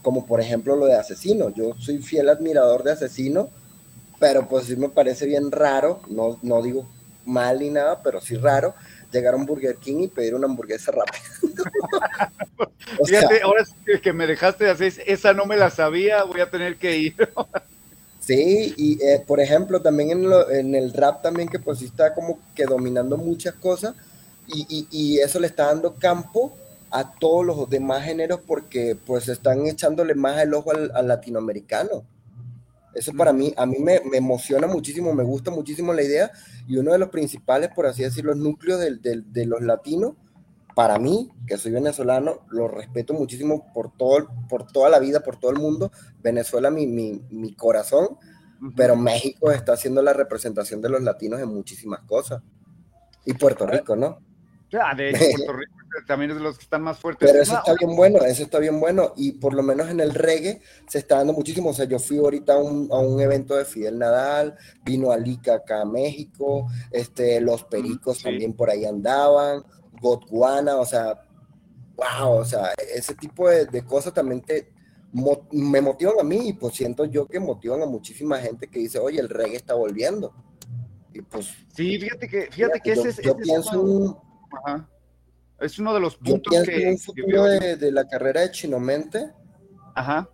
como 0.05 0.27
por 0.27 0.39
ejemplo 0.39 0.75
lo 0.75 0.85
de 0.85 0.93
Asesino. 0.93 1.49
Yo 1.49 1.73
soy 1.79 1.97
fiel 1.97 2.29
admirador 2.29 2.83
de 2.83 2.91
Asesino, 2.91 3.49
pero 4.19 4.47
pues 4.47 4.67
sí 4.67 4.75
me 4.75 4.87
parece 4.87 5.25
bien 5.25 5.51
raro, 5.51 5.99
no, 6.09 6.37
no 6.43 6.61
digo 6.61 6.87
mal 7.25 7.57
ni 7.59 7.71
nada, 7.71 8.03
pero 8.03 8.21
sí 8.21 8.37
raro, 8.37 8.75
llegar 9.11 9.33
a 9.33 9.37
un 9.37 9.47
Burger 9.47 9.77
King 9.77 10.01
y 10.01 10.07
pedir 10.07 10.35
una 10.35 10.45
hamburguesa 10.45 10.91
rápida. 10.91 11.23
Fíjate, 13.03 13.41
ahora 13.41 13.65
que 13.99 14.13
me 14.13 14.27
dejaste 14.27 14.65
de 14.65 14.69
hacer, 14.69 14.93
esa 15.07 15.33
no 15.33 15.47
me 15.47 15.57
la 15.57 15.71
sabía, 15.71 16.23
voy 16.23 16.41
a 16.41 16.51
tener 16.51 16.75
que 16.75 16.97
ir. 16.99 17.15
sí, 18.19 18.75
y 18.77 19.03
eh, 19.03 19.23
por 19.25 19.39
ejemplo, 19.39 19.81
también 19.81 20.11
en, 20.11 20.29
lo, 20.29 20.51
en, 20.51 20.75
el 20.75 20.93
rap 20.93 21.23
también 21.23 21.49
que 21.49 21.57
pues 21.57 21.79
sí 21.79 21.85
está 21.85 22.13
como 22.13 22.37
que 22.53 22.65
dominando 22.65 23.17
muchas 23.17 23.55
cosas 23.55 23.95
y, 24.47 24.65
y, 24.69 24.87
y 24.91 25.19
eso 25.19 25.39
le 25.39 25.47
está 25.47 25.65
dando 25.65 25.95
campo 25.95 26.53
a 26.91 27.11
todos 27.11 27.45
los 27.45 27.69
demás 27.69 28.03
géneros 28.03 28.39
porque 28.45 28.95
pues 28.95 29.27
están 29.27 29.65
echándole 29.65 30.15
más 30.15 30.41
el 30.41 30.53
ojo 30.53 30.71
al, 30.71 31.07
latinoamericano. 31.07 32.05
Eso 32.93 33.11
para 33.11 33.33
mí, 33.33 33.53
a 33.57 33.65
mí 33.65 33.77
me, 33.79 33.95
emociona 34.13 34.67
muchísimo, 34.67 35.13
me 35.13 35.23
gusta 35.23 35.51
muchísimo 35.51 35.93
la 35.93 36.03
idea 36.03 36.31
y 36.67 36.77
uno 36.77 36.93
de 36.93 36.99
los 36.99 37.09
principales, 37.09 37.69
por 37.75 37.85
así 37.85 38.03
decirlo, 38.03 38.33
núcleos 38.35 38.79
de 38.79 39.45
los 39.45 39.61
latinos, 39.61 40.13
para 40.75 40.99
mí, 40.99 41.31
que 41.47 41.57
soy 41.57 41.71
venezolano, 41.71 42.41
lo 42.49 42.67
respeto 42.67 43.13
muchísimo 43.13 43.71
por, 43.73 43.95
todo, 43.95 44.27
por 44.49 44.67
toda 44.67 44.89
la 44.89 44.99
vida, 44.99 45.21
por 45.21 45.37
todo 45.37 45.51
el 45.51 45.57
mundo. 45.57 45.89
Venezuela, 46.21 46.69
mi, 46.69 46.85
mi, 46.85 47.21
mi 47.29 47.53
corazón, 47.53 48.17
pero 48.75 48.97
México 48.97 49.51
está 49.51 49.73
haciendo 49.73 50.01
la 50.01 50.11
representación 50.11 50.81
de 50.81 50.89
los 50.89 51.01
latinos 51.01 51.39
en 51.39 51.47
muchísimas 51.47 52.01
cosas. 52.01 52.41
Y 53.25 53.33
Puerto 53.33 53.65
Rico, 53.65 53.95
¿no? 53.95 54.19
Ya, 54.71 54.93
de 54.95 55.09
hecho, 55.09 55.19
Puerto 55.19 55.53
Rico 55.57 55.75
también 56.07 56.31
es 56.31 56.37
de 56.37 56.43
los 56.43 56.57
que 56.57 56.63
están 56.63 56.81
más 56.81 56.99
fuertes. 56.99 57.29
Pero 57.29 57.41
eso 57.41 57.55
está 57.55 57.73
bien 57.73 57.95
bueno, 57.95 58.19
eso 58.19 58.43
está 58.43 58.59
bien 58.59 58.79
bueno. 58.79 59.13
Y 59.15 59.33
por 59.33 59.53
lo 59.53 59.63
menos 59.63 59.89
en 59.89 59.99
el 59.99 60.13
reggae 60.13 60.61
se 60.87 60.99
está 60.99 61.17
dando 61.17 61.33
muchísimo. 61.33 61.69
O 61.69 61.73
sea, 61.73 61.85
yo 61.85 61.99
fui 61.99 62.17
ahorita 62.17 62.53
a 62.53 62.57
un, 62.57 62.89
a 62.91 62.97
un 62.97 63.19
evento 63.21 63.55
de 63.55 63.65
Fidel 63.65 63.99
Nadal, 63.99 64.55
vino 64.83 65.11
Alica 65.11 65.55
acá 65.55 65.81
a 65.81 65.85
México, 65.85 66.67
este, 66.91 67.39
los 67.39 67.63
Pericos 67.63 68.21
también 68.21 68.53
por 68.53 68.69
ahí 68.69 68.85
andaban, 68.85 69.63
Gotguana, 70.01 70.75
o 70.77 70.85
sea, 70.85 71.21
wow, 71.95 72.33
o 72.39 72.45
sea, 72.45 72.73
ese 72.93 73.15
tipo 73.15 73.49
de, 73.49 73.65
de 73.65 73.83
cosas 73.85 74.13
también 74.13 74.41
te, 74.41 74.73
me 75.51 75.81
motivan 75.81 76.19
a 76.19 76.23
mí 76.23 76.49
y 76.49 76.53
pues 76.53 76.75
siento 76.75 77.05
yo 77.05 77.25
que 77.25 77.39
motivan 77.39 77.81
a 77.81 77.85
muchísima 77.85 78.37
gente 78.37 78.67
que 78.67 78.79
dice, 78.79 78.99
oye, 78.99 79.19
el 79.19 79.29
reggae 79.29 79.55
está 79.55 79.73
volviendo. 79.73 80.33
Y 81.13 81.21
pues... 81.21 81.53
Sí, 81.73 81.97
fíjate 81.97 82.27
que, 82.27 82.47
fíjate 82.51 82.81
que 82.81 82.91
ese, 82.91 83.09
es... 83.09 83.21
Yo 83.21 83.37
pienso... 83.37 84.21
Ajá. 84.63 84.89
Es 85.59 85.79
uno 85.79 85.93
de 85.93 85.99
los 85.99 86.15
puntos 86.17 86.63
que. 86.63 86.89
Un 86.89 86.97
futuro 86.97 87.43
de, 87.43 87.91
la 87.91 88.07
carrera 88.07 88.41
de 88.41 88.51
Chinomente. 88.51 89.31
Ajá. 89.95 90.29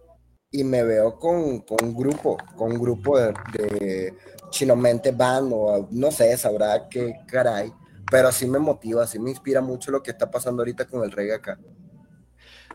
Y 0.50 0.64
me 0.64 0.84
veo 0.84 1.18
con, 1.18 1.60
con 1.62 1.78
un 1.82 1.96
grupo, 1.96 2.38
con 2.56 2.74
un 2.74 2.80
grupo 2.80 3.18
de, 3.18 3.34
de, 3.54 4.14
Chinomente 4.50 5.12
Band, 5.12 5.52
o 5.54 5.88
no 5.92 6.12
sé, 6.12 6.36
sabrá 6.38 6.90
qué 6.90 7.16
caray. 7.28 7.72
Pero 8.10 8.32
sí 8.32 8.48
me 8.48 8.60
motiva, 8.60 9.08
sí 9.08 9.20
me 9.20 9.30
inspira 9.30 9.62
mucho 9.62 9.92
lo 9.92 10.04
que 10.04 10.12
está 10.12 10.30
pasando 10.30 10.62
ahorita 10.62 10.86
con 10.86 11.04
el 11.04 11.12
reggae 11.12 11.36
acá. 11.36 11.58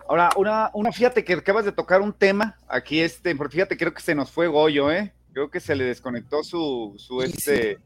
Ahora, 0.09 0.31
una, 0.37 0.71
una, 0.73 0.93
fíjate 0.93 1.25
que 1.25 1.35
acabas 1.35 1.65
de 1.65 1.73
tocar 1.73 2.01
un 2.01 2.13
tema 2.13 2.57
aquí, 2.69 3.01
este, 3.01 3.35
porque 3.35 3.55
fíjate, 3.55 3.77
creo 3.77 3.93
que 3.93 4.01
se 4.01 4.15
nos 4.15 4.31
fue 4.31 4.47
Goyo, 4.47 4.91
¿eh? 4.91 5.13
Creo 5.33 5.51
que 5.51 5.61
se 5.61 5.75
le 5.75 5.85
desconectó 5.85 6.45
su, 6.45 6.95
su, 6.97 7.21
este, 7.21 7.79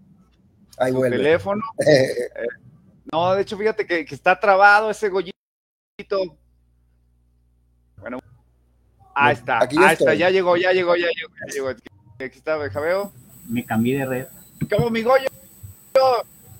su 0.79 1.01
teléfono. 1.01 1.62
eh, 1.85 2.14
no, 3.12 3.35
de 3.35 3.42
hecho, 3.42 3.57
fíjate 3.57 3.87
que, 3.87 4.01
está 4.01 4.38
trabado 4.38 4.90
ese 4.90 5.09
gollito. 5.09 5.35
Bueno, 7.96 8.18
ahí 9.14 9.35
está, 9.35 9.61
ahí 9.61 9.92
está, 9.92 10.14
ya 10.14 10.31
llegó, 10.31 10.57
ya 10.57 10.73
llegó, 10.73 10.96
ya 10.96 11.09
llegó, 11.09 11.35
ya 11.46 11.53
llegó. 11.53 11.68
Aquí 11.68 12.38
está, 12.38 12.70
Javeo. 12.70 13.12
Me 13.49 13.64
cambié 13.64 13.99
de 13.99 14.07
red. 14.07 14.27
¿Cómo 14.68 14.90
mi 14.90 15.03
Goyo? 15.03 15.27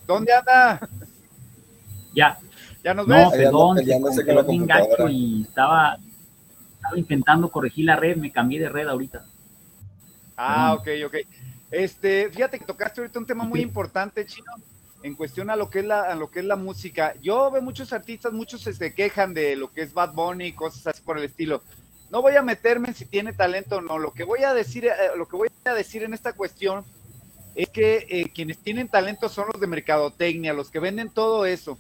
¿Dónde 0.07 0.33
anda? 0.33 0.81
Ya. 2.15 2.39
¿Ya 2.83 2.95
nos 2.95 3.07
ves? 3.07 3.25
No, 3.25 3.31
perdón, 3.31 3.79
se 4.15 4.43
bien 4.49 4.67
gacho 4.67 5.09
y 5.09 5.43
estaba, 5.43 5.99
estaba 6.75 6.99
intentando 6.99 7.51
corregir 7.51 7.85
la 7.85 7.97
red, 7.97 8.17
me 8.17 8.33
cambié 8.33 8.59
de 8.59 8.69
red 8.69 8.89
ahorita. 8.89 9.25
Ah, 10.37 10.75
ok, 10.75 10.89
ok. 11.07 11.15
Este, 11.71 12.31
fíjate 12.31 12.59
que 12.59 12.65
tocaste 12.65 13.01
ahorita 13.01 13.19
un 13.19 13.27
tema 13.27 13.45
muy 13.45 13.61
importante, 13.61 14.25
Chino, 14.25 14.53
en 15.03 15.15
cuestión 15.15 15.51
a 15.51 15.57
lo 15.57 15.71
que 15.71 15.81
es 15.81 15.85
la, 15.85 16.57
música. 16.57 17.15
Yo 17.23 17.51
veo 17.51 17.63
muchos 17.63 17.93
artistas, 17.93 18.33
muchos 18.33 18.63
se 18.63 18.95
quejan 18.95 19.35
de 19.35 19.57
lo 19.57 19.73
que 19.73 19.83
es 19.83 19.95
Bad 19.95 20.13
Bunny 20.13 20.47
y 20.47 20.53
cosas 20.53 20.87
así 20.87 21.03
por 21.03 21.19
el 21.19 21.25
estilo. 21.25 21.63
No 22.11 22.23
voy 22.23 22.37
a 22.37 22.43
meterme 22.43 22.89
en 22.89 22.95
si 22.95 23.07
tiene 23.07 23.33
talento 23.33 23.77
o 23.77 23.81
no. 23.81 23.99
Lo 23.99 24.13
que 24.13 24.25
voy 24.25 24.45
a 24.45 24.53
decir, 24.53 24.87
eh, 24.87 24.93
lo 25.17 25.27
que 25.27 25.37
voy 25.37 25.49
a 25.65 25.75
decir 25.75 26.03
en 26.03 26.13
esta 26.13 26.33
cuestión 26.33 26.85
es 27.55 27.69
que 27.69 28.07
eh, 28.09 28.31
quienes 28.35 28.59
tienen 28.59 28.89
talento 28.89 29.29
son 29.29 29.47
los 29.53 29.61
de 29.61 29.67
mercadotecnia, 29.67 30.53
los 30.53 30.71
que 30.71 30.81
venden 30.81 31.11
todo 31.11 31.47
eso. 31.47 31.79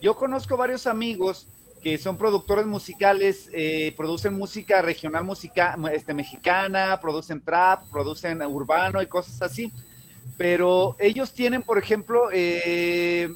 yo 0.00 0.16
conozco 0.16 0.56
varios 0.56 0.86
amigos 0.86 1.46
que 1.82 1.98
son 1.98 2.16
productores 2.16 2.66
musicales, 2.66 3.48
eh, 3.52 3.94
producen 3.96 4.34
música 4.34 4.82
regional 4.82 5.24
música, 5.24 5.76
este, 5.92 6.14
mexicana, 6.14 6.98
producen 7.00 7.40
trap, 7.40 7.84
producen 7.90 8.42
urbano 8.42 9.00
y 9.02 9.06
cosas 9.06 9.40
así. 9.42 9.72
Pero 10.36 10.96
ellos 10.98 11.32
tienen, 11.32 11.62
por 11.62 11.78
ejemplo, 11.78 12.28
eh, 12.32 13.34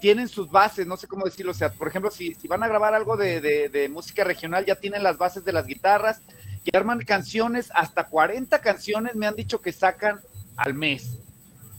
tienen 0.00 0.28
sus 0.28 0.50
bases, 0.50 0.86
no 0.86 0.96
sé 0.96 1.06
cómo 1.06 1.24
decirlo, 1.24 1.52
o 1.52 1.54
sea, 1.54 1.72
por 1.72 1.88
ejemplo, 1.88 2.10
si, 2.10 2.34
van 2.48 2.62
a 2.62 2.68
grabar 2.68 2.94
algo 2.94 3.16
de, 3.16 3.40
de, 3.40 3.88
música 3.88 4.24
regional, 4.24 4.64
ya 4.64 4.74
tienen 4.74 5.02
las 5.02 5.18
bases 5.18 5.44
de 5.44 5.52
las 5.52 5.66
guitarras, 5.66 6.22
que 6.64 6.76
arman 6.76 7.00
canciones, 7.00 7.70
hasta 7.74 8.08
40 8.08 8.60
canciones 8.60 9.14
me 9.14 9.26
han 9.26 9.36
dicho 9.36 9.60
que 9.60 9.72
sacan 9.72 10.20
al 10.56 10.74
mes. 10.74 11.18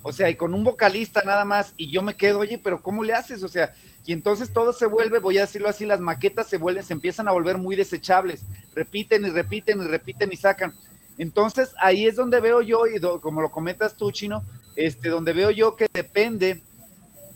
O 0.03 0.11
sea, 0.11 0.29
y 0.29 0.35
con 0.35 0.53
un 0.53 0.63
vocalista 0.63 1.21
nada 1.23 1.45
más, 1.45 1.73
y 1.77 1.91
yo 1.91 2.01
me 2.01 2.15
quedo, 2.15 2.39
oye, 2.39 2.57
pero 2.57 2.81
¿cómo 2.81 3.03
le 3.03 3.13
haces? 3.13 3.43
O 3.43 3.47
sea, 3.47 3.73
y 4.05 4.13
entonces 4.13 4.51
todo 4.51 4.73
se 4.73 4.87
vuelve, 4.87 5.19
voy 5.19 5.37
a 5.37 5.41
decirlo 5.41 5.69
así, 5.69 5.85
las 5.85 5.99
maquetas 5.99 6.47
se 6.47 6.57
vuelven, 6.57 6.83
se 6.83 6.93
empiezan 6.93 7.27
a 7.27 7.31
volver 7.31 7.57
muy 7.57 7.75
desechables, 7.75 8.43
repiten 8.73 9.25
y 9.25 9.29
repiten 9.29 9.81
y 9.81 9.85
repiten 9.85 10.31
y 10.31 10.37
sacan. 10.37 10.73
Entonces 11.17 11.73
ahí 11.79 12.05
es 12.05 12.15
donde 12.15 12.39
veo 12.39 12.61
yo, 12.61 12.87
y 12.87 12.99
como 13.19 13.41
lo 13.41 13.51
comentas 13.51 13.95
tú, 13.95 14.11
Chino, 14.11 14.43
este, 14.75 15.09
donde 15.09 15.33
veo 15.33 15.51
yo 15.51 15.75
que 15.75 15.87
depende 15.93 16.61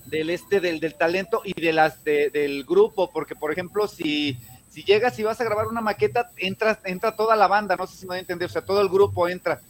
del 0.06 0.30
este, 0.30 0.60
del, 0.60 0.80
del 0.80 0.96
talento 0.96 1.42
y 1.44 1.60
de 1.60 1.74
las 1.74 2.04
del 2.04 2.64
grupo, 2.64 3.12
porque 3.12 3.36
por 3.36 3.52
ejemplo, 3.52 3.88
si, 3.88 4.40
si 4.70 4.84
llegas 4.84 5.18
y 5.20 5.24
vas 5.24 5.42
a 5.42 5.44
grabar 5.44 5.68
una 5.68 5.82
maqueta, 5.82 6.32
entra, 6.38 6.80
entra 6.86 7.16
toda 7.16 7.36
la 7.36 7.48
banda, 7.48 7.76
no 7.76 7.88
sé 7.88 7.98
si 7.98 8.06
me 8.06 8.10
voy 8.10 8.18
a 8.18 8.22
entender, 8.22 8.48
o 8.48 8.52
sea, 8.52 8.64
todo 8.64 8.82
el 8.82 8.90
grupo 8.90 9.28
entra. 9.28 9.62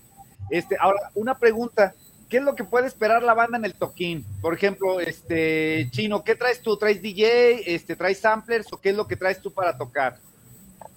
Este, 0.49 0.75
ahora, 0.79 1.11
una 1.15 1.37
pregunta, 1.37 1.95
¿qué 2.29 2.37
es 2.37 2.43
lo 2.43 2.55
que 2.55 2.63
puede 2.63 2.87
esperar 2.87 3.23
la 3.23 3.33
banda 3.33 3.57
en 3.57 3.65
el 3.65 3.73
toquín? 3.73 4.25
Por 4.41 4.53
ejemplo, 4.53 4.99
este 4.99 5.89
Chino, 5.91 6.23
¿qué 6.23 6.35
traes 6.35 6.61
tú? 6.61 6.77
¿Traes 6.77 7.01
DJ? 7.01 7.75
Este, 7.75 7.95
¿Traes 7.95 8.19
samplers 8.19 8.71
o 8.71 8.77
qué 8.79 8.89
es 8.89 8.95
lo 8.95 9.07
que 9.07 9.15
traes 9.15 9.41
tú 9.41 9.51
para 9.51 9.77
tocar? 9.77 10.19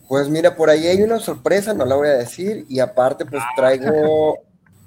Pues 0.09 0.31
mira, 0.31 0.57
por 0.57 0.71
ahí 0.71 0.87
hay 0.87 1.03
una 1.03 1.21
sorpresa, 1.21 1.75
no 1.75 1.85
la 1.85 1.95
voy 1.95 2.09
a 2.09 2.15
decir, 2.15 2.65
y 2.67 2.81
aparte 2.81 3.27
pues 3.27 3.43
ah. 3.45 3.53
traigo, 3.55 4.39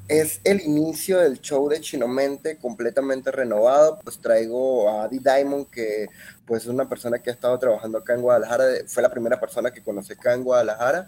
es 0.07 0.41
el 0.43 0.61
inicio 0.61 1.19
del 1.19 1.39
show 1.39 1.69
de 1.69 1.79
Chinomente 1.79 2.57
completamente 2.57 3.29
renovado, 3.29 3.99
pues 4.03 4.19
traigo 4.19 4.89
a 4.89 5.03
Adi 5.03 5.19
Diamond, 5.19 5.69
que 5.69 6.07
pues 6.47 6.63
es 6.63 6.69
una 6.69 6.89
persona 6.89 7.19
que 7.19 7.29
ha 7.29 7.33
estado 7.33 7.59
trabajando 7.59 7.99
acá 7.99 8.15
en 8.15 8.23
Guadalajara, 8.23 8.65
fue 8.87 9.03
la 9.03 9.11
primera 9.11 9.39
persona 9.39 9.69
que 9.69 9.83
conocí 9.83 10.13
acá 10.13 10.33
en 10.33 10.43
Guadalajara, 10.43 11.05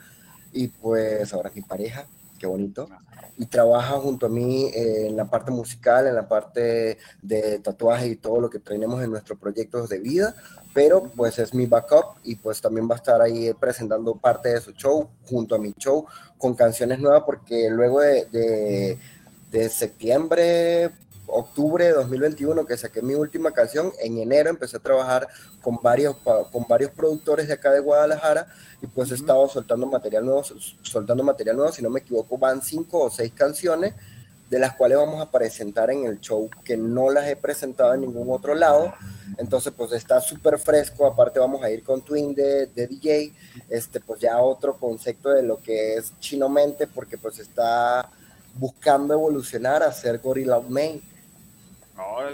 y 0.51 0.67
pues 0.67 1.33
ahora 1.33 1.49
es 1.49 1.55
mi 1.55 1.63
pareja, 1.63 2.05
qué 2.43 2.47
bonito. 2.47 2.89
Y 3.37 3.45
trabaja 3.45 3.93
junto 3.99 4.25
a 4.25 4.29
mí 4.29 4.65
eh, 4.65 5.07
en 5.07 5.15
la 5.15 5.23
parte 5.23 5.49
musical, 5.49 6.07
en 6.07 6.15
la 6.15 6.27
parte 6.27 6.97
de 7.21 7.59
tatuaje 7.59 8.07
y 8.07 8.15
todo 8.17 8.41
lo 8.41 8.49
que 8.49 8.59
tenemos 8.59 9.01
en 9.01 9.11
nuestros 9.11 9.39
proyectos 9.39 9.87
de 9.87 9.99
vida, 9.99 10.35
pero 10.73 11.03
pues 11.15 11.39
es 11.39 11.53
mi 11.53 11.67
backup 11.67 12.17
y 12.21 12.35
pues 12.35 12.59
también 12.59 12.89
va 12.89 12.95
a 12.95 12.97
estar 12.97 13.21
ahí 13.21 13.53
presentando 13.53 14.15
parte 14.15 14.49
de 14.49 14.59
su 14.59 14.73
show 14.73 15.07
junto 15.25 15.55
a 15.55 15.57
mi 15.57 15.71
show 15.77 16.05
con 16.37 16.53
canciones 16.53 16.99
nuevas 16.99 17.23
porque 17.25 17.69
luego 17.69 18.01
de, 18.01 18.25
de, 18.25 18.97
de 19.49 19.69
septiembre, 19.69 20.91
octubre 21.27 21.85
de 21.85 21.91
2021 21.91 22.65
que 22.65 22.77
saqué 22.77 23.01
mi 23.01 23.15
última 23.15 23.51
canción, 23.51 23.91
en 24.01 24.17
enero 24.17 24.49
empecé 24.49 24.77
a 24.77 24.79
trabajar 24.79 25.27
con 25.61 25.79
varios, 25.81 26.15
con 26.51 26.65
varios 26.67 26.91
productores 26.91 27.47
de 27.47 27.53
acá 27.53 27.71
de 27.71 27.79
Guadalajara 27.79 28.47
y 28.81 28.87
pues 28.87 29.11
he 29.11 29.15
estado 29.15 29.47
soltando 29.47 29.85
material 29.87 30.25
nuevo, 30.25 30.43
soltando 30.81 31.23
material 31.23 31.55
nuevo, 31.55 31.71
si 31.71 31.81
no 31.81 31.89
me 31.89 32.01
equivoco 32.01 32.37
van 32.37 32.61
cinco 32.61 32.99
o 32.99 33.09
seis 33.09 33.31
canciones 33.33 33.93
de 34.53 34.59
las 34.59 34.75
cuales 34.75 34.99
vamos 34.99 35.19
a 35.19 35.31
presentar 35.31 35.89
en 35.89 36.05
el 36.05 36.19
show 36.19 36.47
que 36.63 36.77
no 36.77 37.09
las 37.09 37.27
he 37.27 37.35
presentado 37.35 37.95
en 37.95 38.01
ningún 38.01 38.29
otro 38.29 38.53
lado. 38.53 38.93
Entonces, 39.39 39.73
pues 39.75 39.91
está 39.93 40.21
súper 40.21 40.59
fresco. 40.59 41.07
Aparte, 41.07 41.39
vamos 41.39 41.63
a 41.63 41.71
ir 41.71 41.83
con 41.83 42.03
Twin 42.03 42.35
de, 42.35 42.67
de, 42.67 42.85
DJ. 42.85 43.33
Este, 43.67 43.99
pues 43.99 44.19
ya 44.19 44.39
otro 44.39 44.77
concepto 44.77 45.29
de 45.29 45.41
lo 45.41 45.57
que 45.57 45.95
es 45.95 46.13
Chino 46.19 46.49
Mente, 46.49 46.85
porque 46.85 47.17
pues 47.17 47.39
está 47.39 48.11
buscando 48.53 49.15
evolucionar 49.15 49.81
a 49.81 49.91
ser 49.91 50.19
Gorilla 50.19 50.59
Main. 50.59 51.01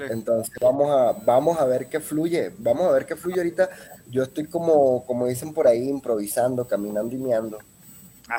Entonces 0.09 0.53
vamos 0.61 0.89
a, 0.89 1.11
vamos 1.25 1.59
a 1.59 1.65
ver 1.65 1.87
qué 1.87 1.99
fluye, 1.99 2.51
vamos 2.57 2.87
a 2.87 2.91
ver 2.91 3.05
qué 3.05 3.15
fluye 3.15 3.37
ahorita. 3.37 3.69
Yo 4.07 4.23
estoy 4.23 4.45
como, 4.45 5.05
como 5.05 5.27
dicen 5.27 5.53
por 5.53 5.67
ahí, 5.67 5.89
improvisando, 5.89 6.65
caminando 6.65 7.15
y 7.15 7.19
meando. 7.19 7.59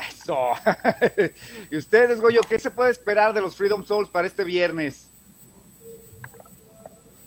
Eso. 0.09 0.37
¿Y 1.71 1.77
ustedes, 1.77 2.21
Goyo, 2.21 2.41
qué 2.47 2.57
se 2.57 2.71
puede 2.71 2.91
esperar 2.91 3.33
de 3.33 3.41
los 3.41 3.55
Freedom 3.55 3.83
Souls 3.83 4.09
para 4.09 4.27
este 4.27 4.43
viernes? 4.43 5.09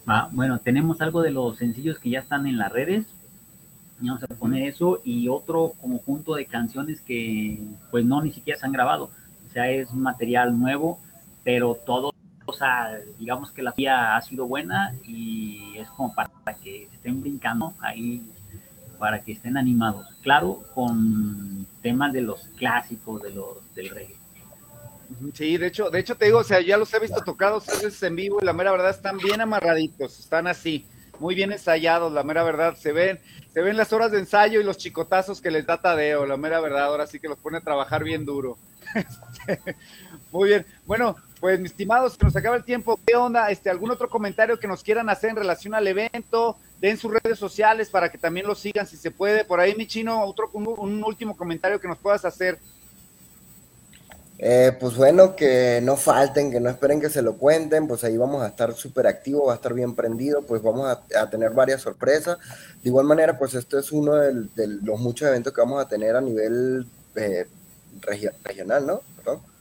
Ah, 0.06 0.28
bueno, 0.32 0.58
tenemos 0.58 1.00
algo 1.00 1.22
de 1.22 1.30
los 1.30 1.58
sencillos 1.58 1.98
que 1.98 2.10
ya 2.10 2.20
están 2.20 2.46
en 2.46 2.58
las 2.58 2.72
redes. 2.72 3.06
Vamos 4.00 4.22
a 4.24 4.26
poner 4.26 4.68
eso 4.68 5.00
y 5.04 5.28
otro 5.28 5.74
conjunto 5.80 6.34
de 6.34 6.46
canciones 6.46 7.00
que 7.00 7.58
pues 7.90 8.04
no 8.04 8.20
ni 8.22 8.32
siquiera 8.32 8.58
se 8.58 8.66
han 8.66 8.72
grabado. 8.72 9.10
O 9.48 9.52
sea, 9.52 9.70
es 9.70 9.92
material 9.92 10.58
nuevo, 10.58 10.98
pero 11.44 11.74
todo 11.74 12.12
o 12.46 12.52
sea, 12.52 12.98
digamos 13.18 13.50
que 13.50 13.62
la 13.62 13.72
vía 13.72 14.16
ha 14.16 14.22
sido 14.22 14.46
buena 14.46 14.94
y 15.04 15.74
es 15.76 15.88
como 15.90 16.14
para 16.14 16.30
que 16.62 16.84
estén 16.92 17.20
brincando 17.20 17.74
ahí, 17.80 18.22
para 18.98 19.22
que 19.22 19.32
estén 19.32 19.56
animados. 19.56 20.06
Claro, 20.22 20.62
con 20.74 21.66
temas 21.82 22.12
de 22.12 22.22
los 22.22 22.48
clásicos 22.56 23.22
de 23.22 23.30
los, 23.30 23.74
del 23.74 23.90
reggae. 23.90 24.16
Sí, 25.34 25.56
de 25.56 25.66
hecho, 25.66 25.90
de 25.90 26.00
hecho 26.00 26.16
te 26.16 26.26
digo, 26.26 26.38
o 26.38 26.44
sea, 26.44 26.60
ya 26.60 26.76
los 26.76 26.92
he 26.94 26.98
visto 26.98 27.20
tocados 27.22 27.66
veces 27.66 28.02
en 28.02 28.16
vivo 28.16 28.38
y 28.40 28.44
la 28.44 28.52
mera 28.52 28.72
verdad 28.72 28.90
están 28.90 29.18
bien 29.18 29.40
amarraditos, 29.40 30.18
están 30.18 30.46
así, 30.46 30.86
muy 31.20 31.34
bien 31.34 31.52
ensayados, 31.52 32.12
la 32.12 32.22
mera 32.22 32.42
verdad, 32.42 32.76
se 32.76 32.92
ven, 32.92 33.20
se 33.52 33.60
ven 33.60 33.76
las 33.76 33.92
horas 33.92 34.12
de 34.12 34.18
ensayo 34.18 34.60
y 34.60 34.64
los 34.64 34.78
chicotazos 34.78 35.40
que 35.40 35.50
les 35.50 35.66
da 35.66 35.80
Tadeo, 35.80 36.26
la 36.26 36.36
mera 36.36 36.60
verdad, 36.60 36.84
ahora 36.84 37.06
sí 37.06 37.18
que 37.20 37.28
los 37.28 37.38
pone 37.38 37.58
a 37.58 37.62
trabajar 37.62 38.04
bien 38.04 38.24
duro. 38.24 38.58
muy 40.32 40.50
bien, 40.50 40.66
bueno, 40.86 41.16
pues, 41.44 41.60
mis 41.60 41.72
estimados, 41.72 42.16
que 42.16 42.24
nos 42.24 42.34
acaba 42.34 42.56
el 42.56 42.64
tiempo. 42.64 42.98
¿Qué 43.06 43.14
onda? 43.16 43.50
Este, 43.50 43.68
¿Algún 43.68 43.90
otro 43.90 44.08
comentario 44.08 44.58
que 44.58 44.66
nos 44.66 44.82
quieran 44.82 45.10
hacer 45.10 45.28
en 45.28 45.36
relación 45.36 45.74
al 45.74 45.86
evento? 45.86 46.56
Den 46.80 46.96
sus 46.96 47.12
redes 47.12 47.38
sociales 47.38 47.90
para 47.90 48.10
que 48.10 48.16
también 48.16 48.46
lo 48.46 48.54
sigan 48.54 48.86
si 48.86 48.96
se 48.96 49.10
puede. 49.10 49.44
Por 49.44 49.60
ahí, 49.60 49.74
mi 49.74 49.86
chino, 49.86 50.24
otro, 50.24 50.48
un, 50.54 51.04
último 51.04 51.36
comentario 51.36 51.78
que 51.78 51.86
nos 51.86 51.98
puedas 51.98 52.24
hacer. 52.24 52.58
Eh, 54.38 54.76
pues 54.80 54.96
bueno, 54.96 55.36
que 55.36 55.80
no 55.82 55.96
falten, 55.96 56.50
que 56.50 56.60
no 56.60 56.68
esperen 56.68 57.00
que 57.00 57.08
se 57.08 57.22
lo 57.22 57.36
cuenten, 57.36 57.86
pues 57.86 58.02
ahí 58.02 58.16
vamos 58.16 58.42
a 58.42 58.48
estar 58.48 58.74
súper 58.74 59.06
activos, 59.06 59.48
va 59.48 59.52
a 59.52 59.56
estar 59.56 59.72
bien 59.72 59.94
prendido, 59.94 60.42
pues 60.42 60.60
vamos 60.60 60.88
a, 61.14 61.30
tener 61.30 61.52
varias 61.52 61.82
sorpresas. 61.82 62.38
De 62.82 62.88
igual 62.88 63.06
manera, 63.06 63.38
pues 63.38 63.54
este 63.54 63.78
es 63.78 63.92
uno 63.92 64.14
de, 64.14 64.66
los 64.82 65.00
muchos 65.00 65.28
eventos 65.28 65.52
que 65.52 65.60
vamos 65.60 65.82
a 65.82 65.88
tener 65.88 66.16
a 66.16 66.20
nivel 66.20 66.86
eh, 67.14 67.46
regional, 68.42 68.86
¿no? 68.86 69.00
Perdón 69.16 69.54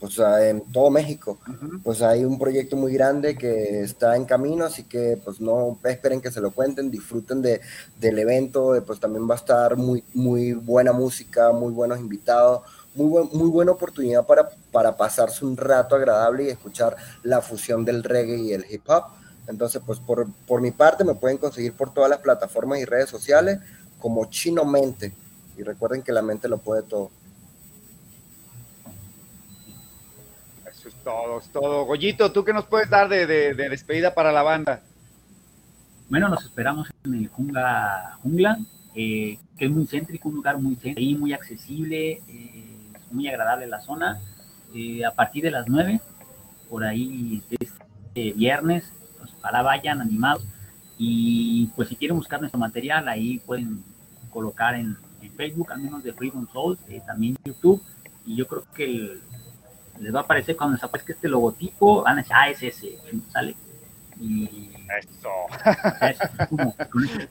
pues 0.00 0.18
en 0.18 0.62
todo 0.72 0.90
México. 0.90 1.38
Pues 1.84 2.00
hay 2.00 2.24
un 2.24 2.38
proyecto 2.38 2.74
muy 2.74 2.94
grande 2.94 3.36
que 3.36 3.82
está 3.82 4.16
en 4.16 4.24
camino, 4.24 4.64
así 4.64 4.84
que 4.84 5.20
pues 5.22 5.40
no 5.40 5.78
esperen 5.84 6.22
que 6.22 6.30
se 6.30 6.40
lo 6.40 6.50
cuenten, 6.52 6.90
disfruten 6.90 7.42
de, 7.42 7.60
del 8.00 8.18
evento, 8.18 8.82
pues 8.86 8.98
también 8.98 9.28
va 9.28 9.34
a 9.34 9.38
estar 9.38 9.76
muy, 9.76 10.02
muy 10.14 10.54
buena 10.54 10.92
música, 10.92 11.52
muy 11.52 11.70
buenos 11.72 12.00
invitados, 12.00 12.62
muy, 12.94 13.28
muy 13.32 13.48
buena 13.50 13.72
oportunidad 13.72 14.26
para, 14.26 14.48
para 14.72 14.96
pasarse 14.96 15.44
un 15.44 15.56
rato 15.56 15.94
agradable 15.94 16.44
y 16.44 16.48
escuchar 16.48 16.96
la 17.22 17.40
fusión 17.40 17.84
del 17.84 18.02
reggae 18.02 18.36
y 18.36 18.52
el 18.52 18.66
hip 18.68 18.88
hop. 18.88 19.04
Entonces, 19.46 19.82
pues 19.84 19.98
por, 19.98 20.26
por 20.46 20.60
mi 20.60 20.70
parte 20.70 21.04
me 21.04 21.14
pueden 21.14 21.38
conseguir 21.38 21.72
por 21.72 21.92
todas 21.92 22.10
las 22.10 22.20
plataformas 22.20 22.78
y 22.78 22.84
redes 22.84 23.10
sociales 23.10 23.58
como 23.98 24.24
Chino 24.26 24.64
Mente. 24.64 25.12
Y 25.56 25.62
recuerden 25.62 26.02
que 26.02 26.12
la 26.12 26.22
mente 26.22 26.48
lo 26.48 26.58
puede 26.58 26.82
todo. 26.82 27.10
Todo, 31.04 31.40
todo. 31.52 31.84
Goyito, 31.86 32.30
¿tú 32.30 32.44
qué 32.44 32.52
nos 32.52 32.66
puedes 32.66 32.90
dar 32.90 33.08
de, 33.08 33.26
despedida 33.54 34.14
para 34.14 34.32
la 34.32 34.42
banda? 34.42 34.82
Bueno, 36.10 36.28
nos 36.28 36.44
esperamos 36.44 36.88
en 37.04 37.14
el 37.14 37.28
Jungla, 37.28 38.18
Jungla 38.22 38.58
eh, 38.94 39.38
que 39.56 39.66
es 39.66 39.70
muy 39.70 39.86
céntrico, 39.86 40.28
un 40.28 40.36
lugar 40.36 40.58
muy 40.58 40.76
céntrico, 40.76 41.20
muy 41.20 41.32
accesible, 41.32 42.20
eh, 42.28 42.59
muy 43.12 43.28
agradable 43.28 43.66
la 43.66 43.80
zona. 43.80 44.20
Eh, 44.74 45.04
a 45.04 45.12
partir 45.12 45.42
de 45.44 45.50
las 45.50 45.68
9, 45.68 46.00
por 46.68 46.84
ahí 46.84 47.42
este 47.50 48.32
viernes, 48.32 48.92
pues 49.18 49.30
para 49.42 49.62
vayan 49.62 50.00
animados. 50.00 50.46
Y 50.98 51.66
pues 51.76 51.88
si 51.88 51.96
quieren 51.96 52.16
buscar 52.16 52.40
nuestro 52.40 52.60
material, 52.60 53.08
ahí 53.08 53.38
pueden 53.38 53.82
colocar 54.30 54.74
en, 54.74 54.96
Facebook, 55.36 55.72
al 55.72 55.80
menos 55.80 56.02
de 56.02 56.12
Freedom 56.12 56.46
Soul, 56.52 56.78
también 57.06 57.36
YouTube. 57.44 57.82
Y 58.26 58.36
yo 58.36 58.46
creo 58.46 58.64
que 58.74 58.84
el, 58.84 59.22
les 60.00 60.14
va 60.14 60.20
a 60.20 60.22
aparecer 60.22 60.56
cuando 60.56 60.74
les 60.74 60.84
aparezca 60.84 61.12
este 61.12 61.28
logotipo, 61.28 62.02
van 62.02 62.14
a 62.14 62.22
decir, 62.22 62.32
ah, 62.34 62.48
es 62.48 62.62
ese, 62.62 62.98
sale. 63.30 63.54
Y... 64.18 64.70
Eso. 64.98 65.30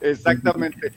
Exactamente. 0.00 0.92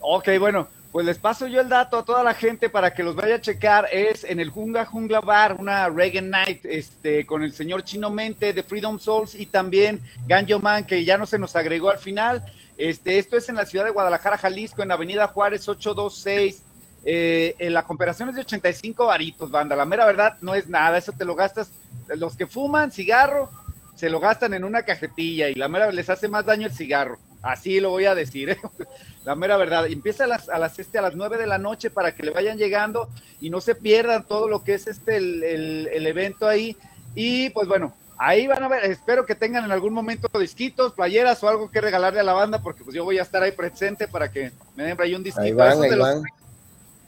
Ok, 0.00 0.28
bueno, 0.38 0.68
Pues 0.96 1.04
les 1.04 1.18
paso 1.18 1.46
yo 1.46 1.60
el 1.60 1.68
dato 1.68 1.98
a 1.98 2.04
toda 2.06 2.24
la 2.24 2.32
gente 2.32 2.70
para 2.70 2.94
que 2.94 3.02
los 3.02 3.14
vaya 3.14 3.34
a 3.34 3.40
checar. 3.42 3.86
Es 3.92 4.24
en 4.24 4.40
el 4.40 4.48
Jungla 4.48 4.86
Jungla 4.86 5.20
Bar, 5.20 5.56
una 5.58 5.90
Reggae 5.90 6.22
Night, 6.22 6.64
este, 6.64 7.26
con 7.26 7.42
el 7.42 7.52
señor 7.52 7.84
Chino 7.84 8.08
Mente 8.08 8.54
de 8.54 8.62
Freedom 8.62 8.98
Souls 8.98 9.34
y 9.34 9.44
también 9.44 10.00
Ganjo 10.26 10.58
Man, 10.58 10.86
que 10.86 11.04
ya 11.04 11.18
no 11.18 11.26
se 11.26 11.38
nos 11.38 11.54
agregó 11.54 11.90
al 11.90 11.98
final. 11.98 12.42
Este, 12.78 13.18
esto 13.18 13.36
es 13.36 13.46
en 13.50 13.56
la 13.56 13.66
ciudad 13.66 13.84
de 13.84 13.90
Guadalajara, 13.90 14.38
Jalisco, 14.38 14.82
en 14.82 14.90
Avenida 14.90 15.28
Juárez 15.28 15.68
826. 15.68 16.62
Eh, 17.04 17.54
en 17.58 17.74
la 17.74 17.82
comparación 17.82 18.30
es 18.30 18.36
de 18.36 18.40
85 18.40 19.04
varitos, 19.04 19.50
banda. 19.50 19.76
La 19.76 19.84
mera 19.84 20.06
verdad 20.06 20.38
no 20.40 20.54
es 20.54 20.66
nada, 20.66 20.96
eso 20.96 21.12
te 21.12 21.26
lo 21.26 21.34
gastas. 21.34 21.72
Los 22.08 22.36
que 22.36 22.46
fuman 22.46 22.90
cigarro 22.90 23.50
se 23.96 24.08
lo 24.08 24.18
gastan 24.18 24.54
en 24.54 24.64
una 24.64 24.82
cajetilla 24.82 25.50
y 25.50 25.56
la 25.56 25.68
mera 25.68 25.92
les 25.92 26.08
hace 26.08 26.26
más 26.26 26.46
daño 26.46 26.68
el 26.68 26.72
cigarro. 26.72 27.18
Así 27.46 27.78
lo 27.80 27.90
voy 27.90 28.06
a 28.06 28.14
decir, 28.14 28.50
¿eh? 28.50 28.58
la 29.24 29.34
mera 29.36 29.56
verdad. 29.56 29.86
Empieza 29.86 30.24
a 30.24 30.26
las, 30.26 30.48
a 30.48 30.58
las, 30.58 30.78
este, 30.78 30.98
a 30.98 31.02
las 31.02 31.14
9 31.14 31.38
de 31.38 31.46
la 31.46 31.58
noche 31.58 31.90
para 31.90 32.12
que 32.14 32.24
le 32.24 32.30
vayan 32.32 32.58
llegando 32.58 33.08
y 33.40 33.50
no 33.50 33.60
se 33.60 33.74
pierdan 33.76 34.26
todo 34.26 34.48
lo 34.48 34.64
que 34.64 34.74
es 34.74 34.86
este 34.88 35.16
el, 35.16 35.42
el, 35.44 35.88
el 35.92 36.06
evento 36.06 36.48
ahí. 36.48 36.76
Y 37.14 37.50
pues 37.50 37.68
bueno, 37.68 37.94
ahí 38.18 38.46
van 38.48 38.64
a 38.64 38.68
ver, 38.68 38.84
espero 38.84 39.24
que 39.26 39.34
tengan 39.36 39.64
en 39.64 39.70
algún 39.70 39.92
momento 39.94 40.28
disquitos, 40.38 40.92
playeras 40.92 41.42
o 41.44 41.48
algo 41.48 41.70
que 41.70 41.80
regalarle 41.80 42.18
a 42.20 42.24
la 42.24 42.32
banda, 42.32 42.60
porque 42.62 42.82
pues 42.82 42.96
yo 42.96 43.04
voy 43.04 43.18
a 43.18 43.22
estar 43.22 43.42
ahí 43.42 43.52
presente 43.52 44.08
para 44.08 44.30
que 44.30 44.50
me 44.74 44.82
den 44.84 45.00
ahí 45.00 45.14
un 45.14 45.22
disquito. 45.22 45.42
Ahí 45.44 45.52
van, 45.52 45.68
esos, 45.70 45.82
ahí 45.84 45.90
de 45.90 45.96
los, 45.96 46.06
van. 46.14 46.22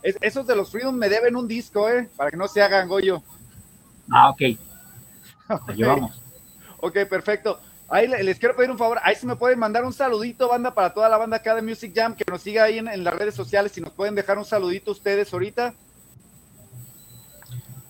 es- 0.03 0.19
esos 0.21 0.47
de 0.47 0.55
los 0.55 0.71
Freedom 0.71 0.95
me 0.95 1.09
deben 1.09 1.35
un 1.35 1.49
disco, 1.49 1.89
¿eh? 1.89 2.09
Para 2.17 2.31
que 2.31 2.37
no 2.37 2.47
se 2.47 2.63
hagan 2.63 2.89
goyo. 2.89 3.23
Ah, 4.11 4.31
ok. 4.31 4.43
Lo 5.67 5.75
llevamos. 5.75 6.23
Ok, 6.79 6.97
perfecto. 7.11 7.59
Ahí 7.91 8.07
le- 8.07 8.23
les 8.23 8.39
quiero 8.39 8.55
pedir 8.55 8.71
un 8.71 8.77
favor, 8.79 8.99
ahí 9.03 9.15
se 9.15 9.27
me 9.27 9.35
pueden 9.37 9.59
mandar 9.59 9.85
un 9.85 9.93
saludito, 9.95 10.49
banda, 10.49 10.75
para 10.75 10.93
toda 10.93 11.09
la 11.09 11.17
banda 11.17 11.39
acá 11.39 11.55
de 11.55 11.63
Music 11.63 11.93
Jam, 11.95 12.15
que 12.15 12.25
nos 12.31 12.43
siga 12.43 12.65
ahí 12.65 12.79
en, 12.79 12.87
en 12.89 13.03
las 13.03 13.15
redes 13.15 13.35
sociales, 13.35 13.73
si 13.73 13.81
nos 13.81 13.93
pueden 13.93 14.15
dejar 14.15 14.37
un 14.37 14.45
saludito 14.45 14.91
ustedes 14.93 15.33
ahorita. 15.33 15.73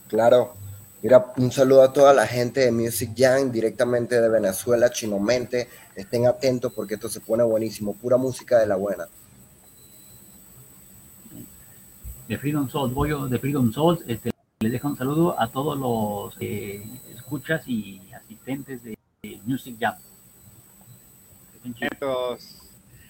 Claro. 0.09 0.55
Mira, 1.03 1.33
un 1.37 1.53
saludo 1.53 1.83
a 1.83 1.93
toda 1.93 2.13
la 2.13 2.27
gente 2.27 2.61
de 2.61 2.73
Music 2.73 3.11
Jam, 3.17 3.53
directamente 3.53 4.21
de 4.21 4.29
Venezuela, 4.29 4.91
Chinomente. 4.91 5.69
Estén 5.95 6.27
atentos 6.27 6.73
porque 6.73 6.95
esto 6.95 7.09
se 7.09 7.21
pone 7.21 7.43
buenísimo. 7.45 7.95
Pura 7.95 8.17
música 8.17 8.59
de 8.59 8.67
la 8.67 8.77
buena. 8.77 9.07
De 12.27 12.37
Freedom 12.39 12.69
Souls, 12.69 12.93
Goyo 12.95 13.27
de 13.29 13.39
Freedom 13.39 13.73
Souls, 13.73 14.01
este, 14.07 14.31
les 14.61 14.73
dejo 14.73 14.89
un 14.89 14.97
saludo 14.99 15.41
a 15.41 15.51
todos 15.51 15.79
los 15.79 16.37
eh, 16.41 16.85
escuchas 17.15 17.63
y 17.67 18.03
asistentes 18.13 18.83
de 18.83 18.98
Music 19.45 19.77
Jam. 19.79 19.95
Entonces, 21.81 22.59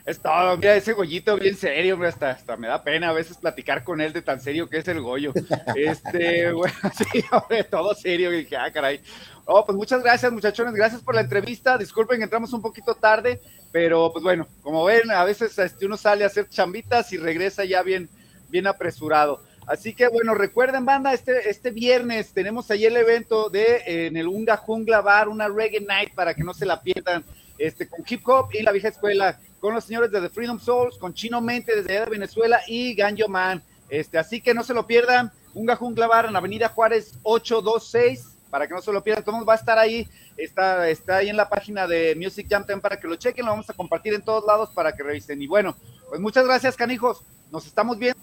es 0.09 0.21
todo. 0.21 0.57
Mira, 0.57 0.75
ese 0.75 0.95
Goyito 0.95 1.37
bien 1.37 1.55
serio, 1.55 1.95
hombre, 1.95 2.09
hasta, 2.09 2.31
hasta 2.31 2.57
me 2.57 2.67
da 2.67 2.83
pena 2.83 3.11
a 3.11 3.13
veces 3.13 3.37
platicar 3.37 3.85
con 3.85 4.01
él 4.01 4.13
de 4.13 4.23
tan 4.23 4.41
serio 4.41 4.69
que 4.69 4.79
es 4.79 4.89
el 4.89 5.01
Goyo. 5.01 5.33
Este, 5.77 6.51
bueno, 6.53 6.75
sí, 7.13 7.23
hombre, 7.31 7.65
todo 7.65 7.95
serio. 7.95 8.33
Y 8.33 8.39
dije, 8.39 8.57
ah, 8.57 8.73
caray. 8.73 9.01
Oh, 9.45 9.65
pues 9.65 9.77
muchas 9.77 10.03
gracias, 10.03 10.33
muchachones. 10.33 10.75
Gracias 10.75 11.03
por 11.03 11.15
la 11.15 11.21
entrevista. 11.21 11.77
Disculpen 11.77 12.19
que 12.19 12.25
entramos 12.25 12.53
un 12.53 12.63
poquito 12.63 12.95
tarde, 12.95 13.41
pero 13.71 14.11
pues 14.13 14.23
bueno, 14.23 14.47
como 14.63 14.85
ven, 14.85 15.11
a 15.11 15.25
veces 15.25 15.59
este, 15.59 15.87
uno 15.87 15.97
sale 15.97 16.25
a 16.25 16.29
hacer 16.29 16.49
chambitas 16.49 17.13
y 17.13 17.19
regresa 17.19 17.65
ya 17.65 17.83
bien, 17.83 18.09
bien 18.49 18.67
apresurado. 18.67 19.43
Así 19.69 19.93
que 19.93 20.09
bueno, 20.09 20.35
recuerden, 20.35 20.87
banda, 20.87 21.13
este, 21.13 21.51
este 21.51 21.71
viernes 21.71 22.33
tenemos 22.33 22.71
ahí 22.71 22.87
el 22.87 22.97
evento 22.97 23.51
de 23.51 23.83
eh, 23.87 24.07
en 24.07 24.17
el 24.17 24.27
Unga 24.27 24.57
Jungla 24.57 25.03
Bar, 25.03 25.29
una 25.29 25.47
reggae 25.47 25.83
night 25.83 26.15
para 26.15 26.33
que 26.33 26.43
no 26.43 26.55
se 26.55 26.65
la 26.65 26.81
pierdan, 26.81 27.23
este, 27.59 27.87
con 27.87 28.03
hip 28.09 28.27
hop 28.27 28.49
y 28.55 28.63
la 28.63 28.73
vieja 28.73 28.89
escuela, 28.89 29.39
con 29.61 29.75
los 29.75 29.85
señores 29.85 30.11
de 30.11 30.23
The 30.23 30.31
Freedom 30.31 30.59
Souls, 30.59 30.97
con 30.97 31.13
Chino 31.13 31.43
Mente 31.43 31.77
desde 31.77 31.93
allá 31.93 32.07
de 32.07 32.11
Venezuela 32.13 32.61
y 32.67 32.95
Ganjo 32.95 33.29
Man. 33.29 33.63
Este, 33.91 34.17
así 34.17 34.41
que 34.41 34.55
no 34.55 34.65
se 34.65 34.73
lo 34.73 34.87
pierdan, 34.87 35.31
Unga 35.53 35.77
Jungla 35.77 36.07
Bar 36.07 36.25
en 36.25 36.37
Avenida 36.37 36.71
Juárez 36.71 37.19
826, 37.23 38.37
para 38.49 38.67
que 38.67 38.73
no 38.73 38.81
se 38.81 38.91
lo 38.91 39.05
pierdan, 39.05 39.23
todo 39.23 39.45
va 39.45 39.53
a 39.53 39.57
estar 39.57 39.79
ahí, 39.79 40.09
está, 40.39 40.89
está 40.89 41.17
ahí 41.17 41.29
en 41.29 41.37
la 41.37 41.51
página 41.51 41.87
de 41.87 42.17
Music 42.17 42.47
Jam 42.49 42.63
también 42.63 42.81
para 42.81 42.99
que 42.99 43.07
lo 43.07 43.17
chequen, 43.17 43.45
lo 43.45 43.51
vamos 43.51 43.69
a 43.69 43.75
compartir 43.75 44.15
en 44.15 44.23
todos 44.23 44.47
lados 44.47 44.71
para 44.71 44.95
que 44.95 45.03
revisen. 45.03 45.43
Y 45.43 45.47
bueno, 45.47 45.77
pues 46.09 46.23
muchas 46.23 46.47
gracias, 46.47 46.75
canijos, 46.75 47.23
nos 47.51 47.67
estamos 47.67 47.99
viendo 47.99 48.19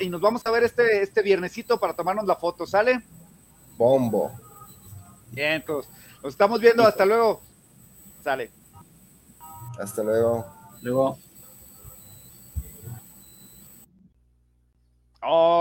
y 0.00 0.08
nos 0.08 0.20
vamos 0.20 0.44
a 0.44 0.50
ver 0.50 0.64
este, 0.64 1.02
este 1.02 1.22
viernesito 1.22 1.78
para 1.78 1.94
tomarnos 1.94 2.26
la 2.26 2.36
foto, 2.36 2.66
¿sale? 2.66 3.02
Bombo. 3.76 4.32
Bien, 5.30 5.52
entonces, 5.52 5.90
nos 6.22 6.32
estamos 6.32 6.60
viendo, 6.60 6.82
hasta 6.84 7.04
luego. 7.04 7.40
Sale. 8.22 8.50
Hasta 9.78 10.02
luego. 10.02 10.46
Luego, 10.82 11.18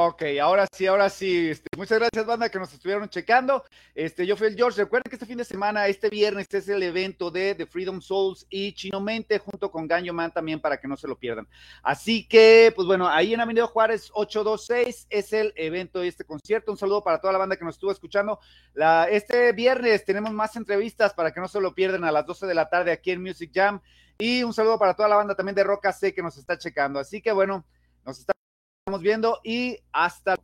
Ok, 0.09 0.23
ahora 0.41 0.65
sí, 0.71 0.87
ahora 0.87 1.09
sí. 1.09 1.49
Este, 1.49 1.67
muchas 1.75 1.99
gracias, 1.99 2.25
banda, 2.25 2.47
que 2.47 2.57
nos 2.57 2.71
estuvieron 2.71 3.09
checando. 3.09 3.65
Este, 3.93 4.25
yo 4.25 4.37
fui 4.37 4.47
el 4.47 4.55
George. 4.55 4.81
Recuerden 4.81 5.09
que 5.09 5.17
este 5.17 5.25
fin 5.25 5.37
de 5.37 5.43
semana, 5.43 5.85
este 5.87 6.09
viernes, 6.09 6.47
es 6.49 6.69
el 6.69 6.81
evento 6.81 7.29
de 7.29 7.55
The 7.55 7.65
Freedom 7.65 7.99
Souls 7.99 8.47
y 8.49 8.71
Chino 8.71 9.01
Mente, 9.01 9.37
junto 9.37 9.69
con 9.69 9.85
Ganyo 9.85 10.13
Man 10.13 10.31
también, 10.31 10.61
para 10.61 10.79
que 10.79 10.87
no 10.87 10.95
se 10.95 11.09
lo 11.09 11.19
pierdan. 11.19 11.45
Así 11.83 12.25
que, 12.25 12.71
pues 12.73 12.87
bueno, 12.87 13.09
ahí 13.09 13.33
en 13.33 13.41
Avenida 13.41 13.67
Juárez 13.67 14.09
826 14.13 15.07
es 15.09 15.33
el 15.33 15.51
evento 15.57 15.99
de 15.99 16.07
este 16.07 16.23
concierto. 16.23 16.71
Un 16.71 16.77
saludo 16.77 17.03
para 17.03 17.19
toda 17.19 17.33
la 17.33 17.39
banda 17.39 17.57
que 17.57 17.65
nos 17.65 17.75
estuvo 17.75 17.91
escuchando. 17.91 18.39
Este 19.11 19.51
viernes 19.51 20.05
tenemos 20.05 20.31
más 20.31 20.55
entrevistas 20.55 21.13
para 21.13 21.33
que 21.33 21.41
no 21.41 21.49
se 21.49 21.59
lo 21.59 21.75
pierdan 21.75 22.05
a 22.05 22.13
las 22.13 22.25
12 22.25 22.47
de 22.47 22.55
la 22.55 22.69
tarde 22.69 22.93
aquí 22.93 23.11
en 23.11 23.21
Music 23.21 23.51
Jam. 23.53 23.81
Y 24.17 24.41
un 24.43 24.53
saludo 24.53 24.79
para 24.79 24.93
toda 24.93 25.09
la 25.09 25.17
banda 25.17 25.35
también 25.35 25.55
de 25.55 25.65
Roca 25.65 25.91
C 25.91 26.13
que 26.13 26.23
nos 26.23 26.37
está 26.37 26.57
checando. 26.57 26.97
Así 26.97 27.21
que 27.21 27.33
bueno, 27.33 27.65
nos 28.05 28.19
estamos 28.87 29.01
viendo 29.03 29.41
y 29.43 29.79
hasta 29.91 30.37